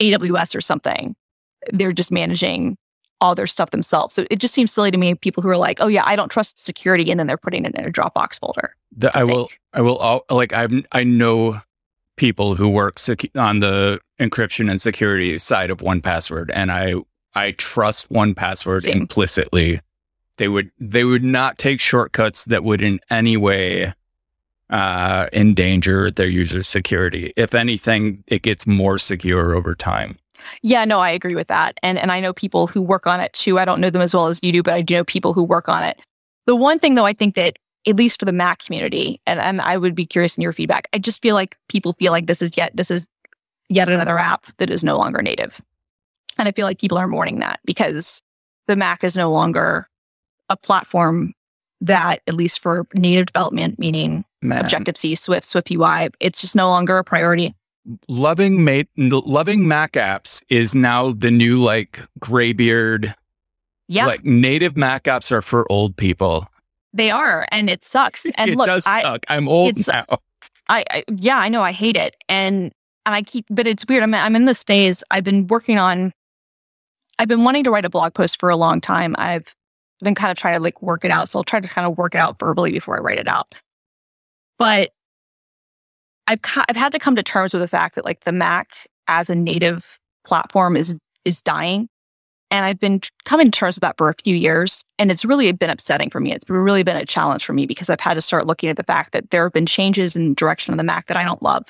[0.00, 1.16] AWS or something.
[1.72, 2.76] They're just managing
[3.20, 4.14] all their stuff themselves.
[4.14, 5.14] So it just seems silly to me.
[5.14, 7.74] People who are like, "Oh yeah, I don't trust security," and then they're putting it
[7.74, 8.74] in a Dropbox folder.
[8.94, 9.48] The, I will.
[9.72, 11.60] I will, al- like, I I know
[12.16, 16.94] people who work secu- on the encryption and security side of 1Password, and I
[17.34, 19.02] I trust 1Password Same.
[19.02, 19.80] implicitly.
[20.36, 23.92] They would they would not take shortcuts that would in any way
[24.70, 27.32] uh, endanger their user security.
[27.36, 30.18] If anything, it gets more secure over time.
[30.62, 31.78] Yeah, no, I agree with that.
[31.82, 33.58] And and I know people who work on it too.
[33.58, 35.42] I don't know them as well as you do, but I do know people who
[35.42, 36.00] work on it.
[36.46, 37.56] The one thing though, I think that
[37.86, 40.88] at least for the Mac community, and, and I would be curious in your feedback,
[40.92, 43.06] I just feel like people feel like this is yet this is
[43.68, 45.60] yet another app that is no longer native.
[46.38, 48.22] And I feel like people are mourning that because
[48.66, 49.88] the Mac is no longer
[50.48, 51.34] a platform
[51.80, 56.68] that, at least for native development, meaning Man, Objective C, Swift, SwiftUI, it's just no
[56.68, 57.54] longer a priority.
[58.08, 63.14] loving mate, loving Mac apps is now the new like graybeard.
[63.88, 66.46] Yeah, Like native Mac apps are for old people.
[66.92, 68.26] They are, and it sucks.
[68.36, 69.24] And it look, does I, suck.
[69.28, 70.04] I'm old now.
[70.68, 72.72] I, I yeah, I know I hate it, and
[73.06, 74.02] and I keep, but it's weird.
[74.02, 75.02] I'm I'm in this phase.
[75.10, 76.12] I've been working on.
[77.18, 79.14] I've been wanting to write a blog post for a long time.
[79.18, 79.54] I've
[80.02, 81.28] been kind of trying to like work it out.
[81.28, 83.54] So I'll try to kind of work it out verbally before I write it out.
[84.58, 84.90] But
[86.26, 88.70] I've I've had to come to terms with the fact that like the Mac
[89.08, 91.88] as a native platform is is dying.
[92.52, 94.84] And I've been coming to terms with that for a few years.
[94.98, 96.32] And it's really been upsetting for me.
[96.32, 98.82] It's really been a challenge for me because I've had to start looking at the
[98.82, 101.64] fact that there have been changes in direction of the Mac that I don't love.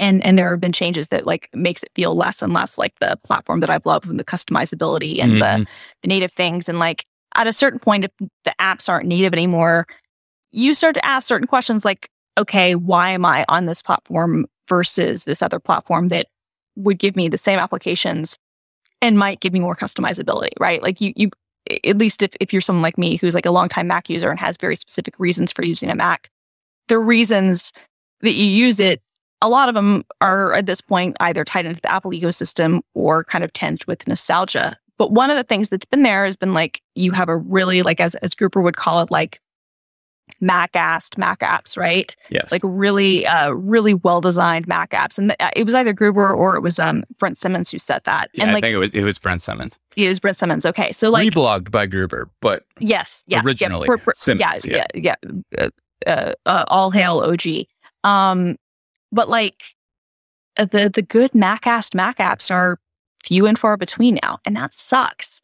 [0.00, 2.98] And and there have been changes that like makes it feel less and less like
[3.00, 5.66] the platform that I've loved and the customizability and the Mhm.
[6.00, 6.70] the native things.
[6.70, 8.10] And like at a certain point, if
[8.44, 9.86] the apps aren't native anymore,
[10.52, 15.26] you start to ask certain questions like, okay, why am I on this platform versus
[15.26, 16.28] this other platform that
[16.76, 18.38] would give me the same applications
[19.02, 20.82] and might give me more customizability, right?
[20.82, 21.30] Like you, you
[21.84, 24.40] at least if, if you're someone like me who's like a longtime Mac user and
[24.40, 26.30] has very specific reasons for using a Mac,
[26.88, 27.72] the reasons
[28.20, 29.02] that you use it,
[29.42, 33.24] a lot of them are at this point either tied into the Apple ecosystem or
[33.24, 34.76] kind of tinged with nostalgia.
[34.98, 37.82] But one of the things that's been there has been like you have a really
[37.82, 39.40] like as as Gruber would call it like
[40.40, 42.14] Mac assed Mac apps, right?
[42.30, 42.50] Yes.
[42.50, 45.18] Like really uh really well designed Mac apps.
[45.18, 48.30] And th- it was either Gruber or it was um Brent Simmons who said that.
[48.34, 49.78] yeah, and I think it was it was Brent Simmons.
[49.96, 50.66] it was Brent Simmons.
[50.66, 50.90] Okay.
[50.92, 53.22] So like Reblogged by Gruber, but Yes.
[53.26, 53.42] Yeah.
[53.44, 55.58] Originally, yeah, per- per- Simmons, yeah, yeah, yeah.
[55.58, 55.70] Uh,
[56.06, 57.66] uh, uh, all hail OG.
[58.04, 58.56] Um,
[59.12, 59.62] but like
[60.56, 62.78] uh, the the good Mac assed Mac apps are
[63.24, 65.40] few and far between now, and that sucks.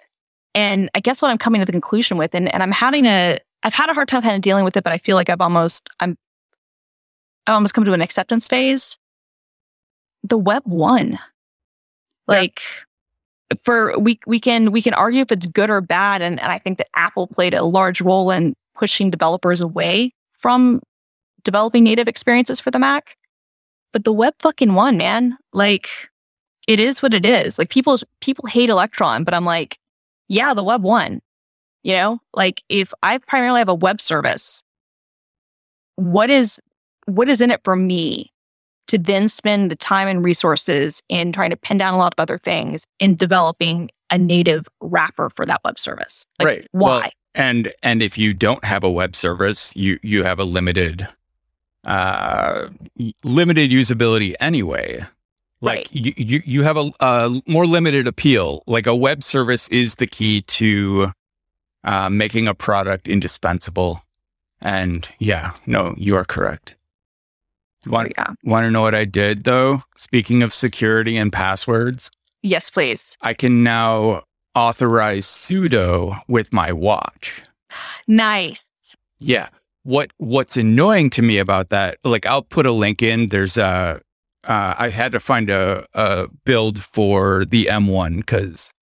[0.55, 3.39] And I guess what I'm coming to the conclusion with, and, and I'm having a,
[3.69, 5.43] I've had a hard time kind of dealing with it, but I feel like I've
[5.43, 6.17] almost, I'm,
[7.47, 8.97] I've almost come to an acceptance phase.
[10.23, 11.19] The web one,
[12.27, 12.63] like
[13.63, 16.59] for we we can we can argue if it's good or bad and, and i
[16.59, 20.83] think that apple played a large role in pushing developers away from
[21.45, 23.17] developing native experiences for the mac.
[23.93, 25.89] But the web fucking won man like
[26.67, 27.59] it is what it is.
[27.59, 29.79] Like people people hate electron but i'm like
[30.29, 31.21] yeah the web won
[31.83, 34.63] you know like if i primarily have a web service
[35.97, 36.61] what is
[37.07, 38.33] what is in it for me
[38.89, 42.21] to then spend the time and resources in trying to pin down a lot of
[42.21, 46.25] other things in developing a native wrapper for that web service.
[46.39, 46.67] Like, Right.
[46.73, 47.13] Well, Why?
[47.35, 51.07] and and if you don't have a web service, you you have a limited
[51.85, 52.69] uh
[53.23, 55.05] limited usability anyway.
[55.61, 55.89] Like Right.
[55.93, 58.63] you, you you have a, a more limited appeal.
[58.67, 61.13] Like a web service is the key to
[61.89, 64.03] uh, making a product indispensable.
[64.61, 66.77] And yeah, no, you are correct.
[67.87, 68.33] Want, yeah.
[68.45, 69.83] want to know what I did though?
[69.97, 72.11] Speaking of security and passwords,
[72.43, 73.17] Yes, please.
[73.21, 74.23] I can now
[74.55, 77.43] authorize sudo with my watch.
[78.07, 78.69] Nice.
[79.19, 79.49] Yeah.
[79.83, 83.29] What what's annoying to me about that, like I'll put a link in.
[83.29, 84.01] There's a
[84.45, 88.73] uh, I had to find a, a build for the M1 because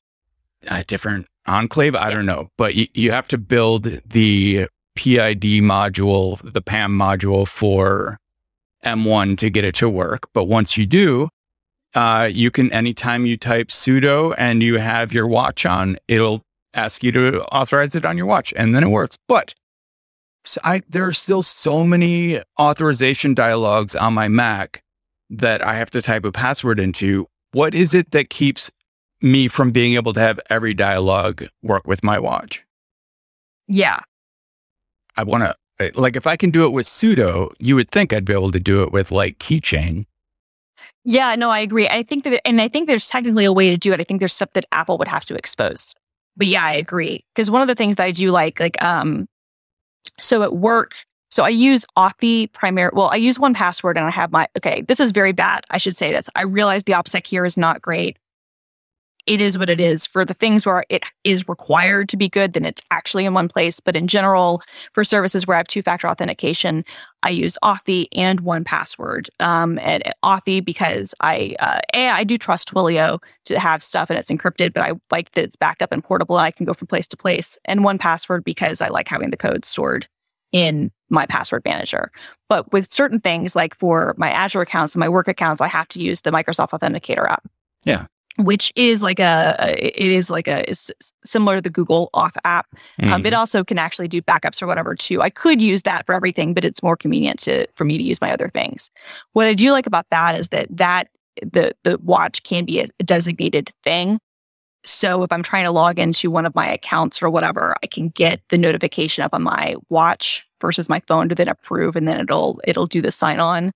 [0.69, 1.95] a different enclave.
[1.95, 7.47] I don't know, but you, you have to build the PID module, the PAM module
[7.47, 8.19] for
[8.85, 10.29] M1 to get it to work.
[10.33, 11.29] But once you do,
[11.95, 16.43] uh, you can anytime you type sudo and you have your watch on, it'll
[16.75, 19.17] ask you to authorize it on your watch, and then it works.
[19.29, 19.55] But
[20.45, 24.83] so I there are still so many authorization dialogues on my Mac
[25.31, 27.27] that I have to type a password into.
[27.53, 28.71] What is it that keeps
[29.31, 32.65] me from being able to have every dialogue work with my watch?
[33.69, 34.01] Yeah.
[35.17, 35.55] I want to
[35.95, 38.61] like if I can do it with sudo, you would think I'd be able to
[38.61, 40.07] do it with like keychain.
[41.05, 41.87] Yeah, no, I agree.
[41.89, 44.01] I think that, and I think there's technically a way to do it.
[44.01, 45.95] I think there's stuff that Apple would have to expose.
[46.37, 47.25] But yeah, I agree.
[47.35, 49.29] Because one of the things that I do like, like, um,
[50.19, 50.95] so at work,
[51.31, 52.91] so I use Authy primary.
[52.93, 55.65] Well, I use 1Password and I have my, okay, this is very bad.
[55.71, 56.29] I should say this.
[56.35, 58.19] I realize the OPSEC here is not great.
[59.27, 60.07] It is what it is.
[60.07, 63.49] For the things where it is required to be good, then it's actually in one
[63.49, 63.81] place.
[63.81, 64.63] But in general,
[64.93, 66.85] for services where I have two factor authentication,
[67.23, 69.29] I use Authy and 1Password.
[69.41, 74.19] Um, and Authy because I uh, a I do trust Twilio to have stuff and
[74.19, 76.39] it's encrypted, but I like that it's backed up and portable.
[76.39, 77.59] And I can go from place to place.
[77.65, 80.07] And 1Password because I like having the code stored
[80.53, 82.11] in my password manager.
[82.49, 85.89] But with certain things, like for my Azure accounts and my work accounts, I have
[85.89, 87.47] to use the Microsoft Authenticator app.
[87.85, 88.07] Yeah.
[88.39, 90.93] Which is like a, it is like a, is
[91.25, 92.67] similar to the Google Auth app.
[93.01, 93.13] Mm.
[93.13, 95.23] Um, it also can actually do backups or whatever too.
[95.23, 98.21] I could use that for everything, but it's more convenient to for me to use
[98.21, 98.91] my other things.
[99.33, 101.09] What I do like about that is that that
[101.41, 104.19] the the watch can be a designated thing.
[104.85, 108.11] So if I'm trying to log into one of my accounts or whatever, I can
[108.11, 112.21] get the notification up on my watch versus my phone to then approve, and then
[112.21, 113.73] it'll it'll do the sign on,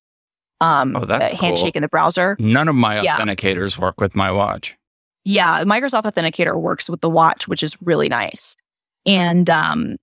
[0.61, 1.79] um, Oh, that's the handshake cool.
[1.79, 2.37] in the browser.
[2.39, 3.19] None of my Yeah.
[3.19, 4.77] authenticators work with my watch.
[5.25, 8.57] Yeah, Microsoft Authenticator works with the watch, which is really nice.
[9.07, 9.97] And um,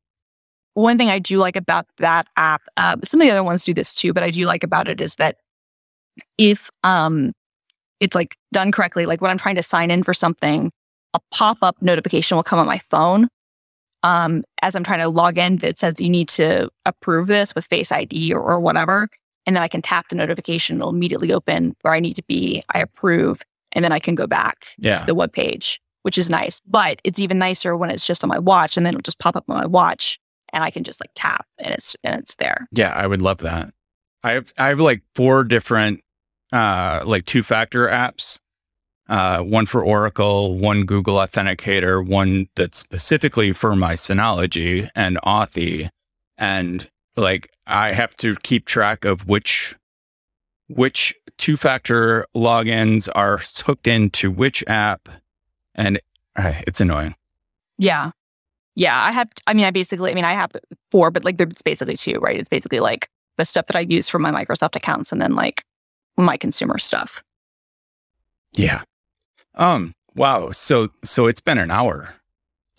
[0.76, 3.74] one thing I do like about that app, uh, some of the other ones do
[3.74, 5.38] this too, but I do like about it is that
[6.38, 7.34] if um,
[8.00, 10.72] it's like done correctly, like when I'm trying to sign in for something,
[11.14, 13.28] a pop up notification will come on my phone
[14.04, 17.66] um, as I'm trying to log in that says you need to approve this with
[17.66, 19.10] Face ID or, or whatever.
[19.48, 22.62] And then I can tap the notification, it'll immediately open where I need to be.
[22.76, 23.42] I approve,
[23.72, 25.04] and then I can go back Yeah.
[25.06, 26.60] the web page, which is nice.
[26.68, 29.36] But it's even nicer when it's just on my watch, and then it'll just pop
[29.36, 30.20] up on my watch,
[30.54, 32.68] and I can just like tap, and it's and it's there.
[32.74, 33.74] Yeah, I would love that.
[34.24, 36.02] I have I have like four different
[36.52, 38.40] uh like two factor apps.
[39.08, 45.88] Uh one for Oracle, one Google Authenticator, one that's specifically for my Synology and Authy.
[46.38, 49.76] And like I have to keep track of which
[50.70, 55.10] which two factor logins are hooked into which app
[55.76, 56.00] and
[56.36, 57.16] uh, it's annoying.
[57.78, 58.12] Yeah,
[58.76, 59.04] yeah.
[59.04, 59.30] I have.
[59.46, 60.12] I mean, I basically.
[60.12, 60.52] I mean, I have
[60.92, 62.38] four, but like it's basically two, right?
[62.38, 65.64] It's basically like the stuff that I use for my Microsoft accounts, and then like
[66.18, 67.24] my consumer stuff.
[68.54, 68.82] Yeah.
[69.56, 70.52] Um wow.
[70.52, 72.14] So so it's been an hour.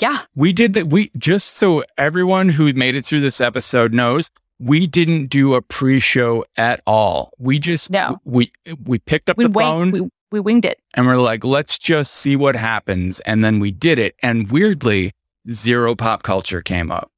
[0.00, 0.88] Yeah, We did that.
[0.88, 4.30] We just so everyone who made it through this episode knows
[4.60, 7.32] we didn't do a pre-show at all.
[7.38, 8.18] We just No.
[8.24, 8.52] we
[8.84, 10.78] we picked up we the phone we we winged it.
[10.94, 13.18] and we're like, let's just see what happens.
[13.20, 14.14] And then we did it.
[14.22, 15.12] And weirdly,
[15.50, 17.10] zero pop culture came up.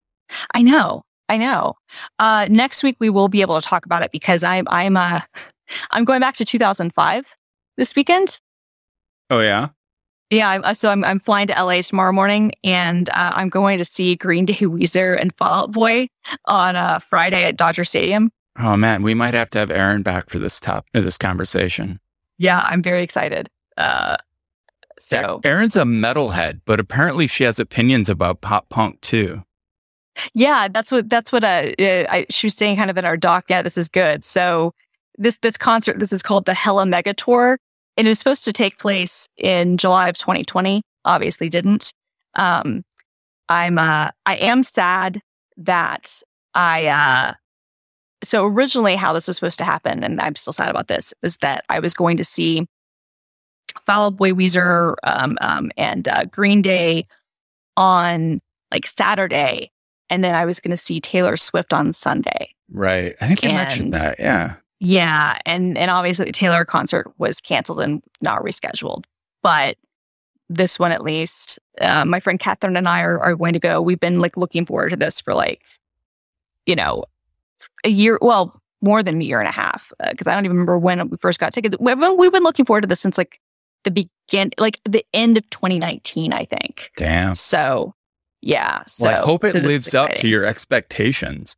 [0.55, 1.03] I know.
[1.29, 1.75] I know.
[2.19, 5.21] Uh, next week we will be able to talk about it because I'm I'm uh
[5.91, 7.37] I'm going back to 2005
[7.77, 8.41] this weekend.
[9.29, 9.69] Oh yeah.
[10.31, 13.79] Yeah, I'm, uh, so I'm I'm flying to LA tomorrow morning, and uh, I'm going
[13.79, 16.09] to see Green Day, Weezer, and Fall Out Boy
[16.45, 18.31] on uh, Friday at Dodger Stadium.
[18.59, 21.99] Oh man, we might have to have Aaron back for this top for this conversation.
[22.39, 23.49] Yeah, I'm very excited.
[23.77, 24.17] Uh,
[25.01, 29.43] so Aaron's a metalhead, but apparently she has opinions about pop punk too.
[30.35, 33.17] yeah, that's what that's what uh, uh, I, she was saying kind of in our
[33.17, 33.47] doc.
[33.49, 34.23] Yeah, this is good.
[34.23, 34.75] So
[35.19, 37.59] this this concert this is called the Hella Mega Tour,
[37.97, 40.83] it was supposed to take place in July of 2020.
[41.05, 41.93] Obviously, didn't.
[42.35, 42.83] Um,
[43.49, 45.21] I'm uh, I am sad
[45.57, 46.23] that
[46.55, 47.35] I uh,
[48.23, 51.37] so originally how this was supposed to happen, and I'm still sad about this, is
[51.39, 52.67] that I was going to see
[53.87, 57.07] Fall Out Boy, Weezer, um, um, and uh, Green Day
[57.77, 58.41] on
[58.73, 59.71] like Saturday,
[60.09, 62.55] and then I was going to see Taylor Swift on Sunday.
[62.71, 63.15] Right.
[63.21, 64.19] I think you mentioned that.
[64.19, 64.57] Yeah.
[64.81, 69.05] Yeah, and and obviously the Taylor concert was canceled and not rescheduled,
[69.43, 69.77] but
[70.51, 73.81] this one at least, uh, my friend Catherine and I are, are going to go.
[73.81, 75.63] We've been like looking forward to this for like,
[76.67, 77.05] you know,
[77.85, 78.19] a year.
[78.21, 81.17] Well, more than a year and a half because I don't even remember when we
[81.19, 81.77] first got tickets.
[81.79, 83.41] We've been, we've been looking forward to this since like
[83.85, 86.91] the begin, like the end of 2019, I think.
[86.97, 87.35] Damn.
[87.35, 87.95] So,
[88.41, 88.83] yeah.
[88.87, 91.57] So Well, I hope it so lives up to your expectations.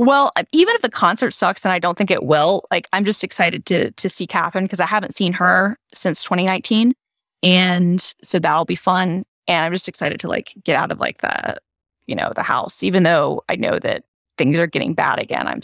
[0.00, 3.04] Well, uh, even if the concert sucks, and I don't think it will, like I'm
[3.04, 6.94] just excited to to see Catherine because I haven't seen her since 2019,
[7.42, 9.24] and so that'll be fun.
[9.46, 11.58] And I'm just excited to like get out of like the,
[12.06, 12.82] you know, the house.
[12.82, 14.04] Even though I know that
[14.38, 15.60] things are getting bad again, I'm,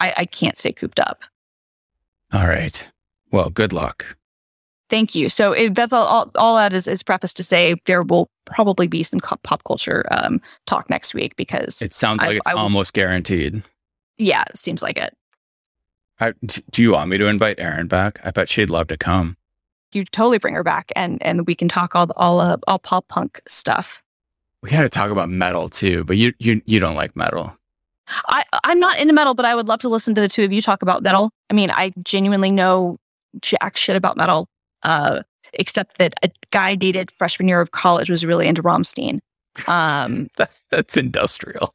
[0.00, 1.24] I I can't stay cooped up.
[2.32, 2.90] All right.
[3.30, 4.16] Well, good luck.
[4.90, 5.28] Thank you.
[5.28, 6.30] So it, that's all, all.
[6.36, 10.06] All that is is preface to say there will probably be some co- pop culture
[10.10, 13.62] um, talk next week because It sounds I- like it's I almost guaranteed.
[14.16, 15.14] yeah, it seems like it.
[16.20, 16.32] I,
[16.70, 18.18] do you want me to invite Erin back?
[18.24, 19.36] I bet she'd love to come.
[19.92, 23.06] you totally bring her back and and we can talk all all uh, all pop
[23.08, 24.02] punk stuff.
[24.62, 27.56] We got to talk about metal too, but you you you don't like metal.
[28.26, 30.52] I I'm not into metal, but I would love to listen to the two of
[30.52, 31.30] you talk about metal.
[31.50, 32.96] I mean, I genuinely know
[33.40, 34.48] jack shit about metal.
[34.82, 35.22] Uh,
[35.54, 39.20] except that a guy I dated freshman year of college was really into Rammstein.
[39.66, 41.74] Um, That, that's industrial.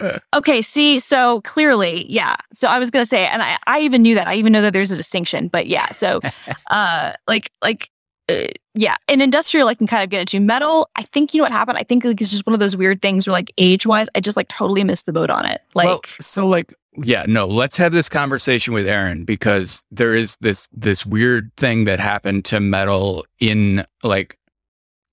[0.34, 2.36] okay, see, so clearly, yeah.
[2.52, 4.26] So I was gonna say, and I, I even knew that.
[4.26, 5.90] I even know that there's a distinction, but yeah.
[5.92, 6.20] So,
[6.70, 7.90] uh, like, like,
[8.28, 10.88] uh, yeah, in industrial, I can kind of get into metal.
[10.96, 11.78] I think you know what happened.
[11.78, 14.20] I think like, it's just one of those weird things where, like, age wise, I
[14.20, 15.60] just like totally missed the boat on it.
[15.74, 20.36] Like, well, so like, yeah, no, let's have this conversation with Aaron because there is
[20.40, 24.38] this this weird thing that happened to metal in like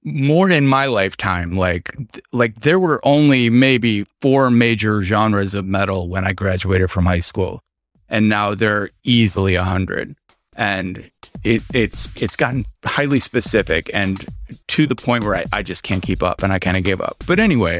[0.03, 1.55] more in my lifetime.
[1.55, 1.95] Like,
[2.31, 7.19] like there were only maybe four major genres of metal when I graduated from high
[7.19, 7.61] school,
[8.09, 10.15] and now there are easily a hundred.
[10.55, 11.09] And
[11.43, 14.25] it it's it's gotten highly specific and
[14.67, 16.99] to the point where I, I just can't keep up and I kind of gave
[16.99, 17.23] up.
[17.25, 17.79] But anyway,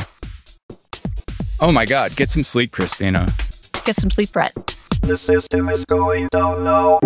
[1.59, 3.27] oh my God, get some sleep, Christina.
[3.85, 4.53] Get some sleep, Brett.
[5.01, 6.99] The system is going down now.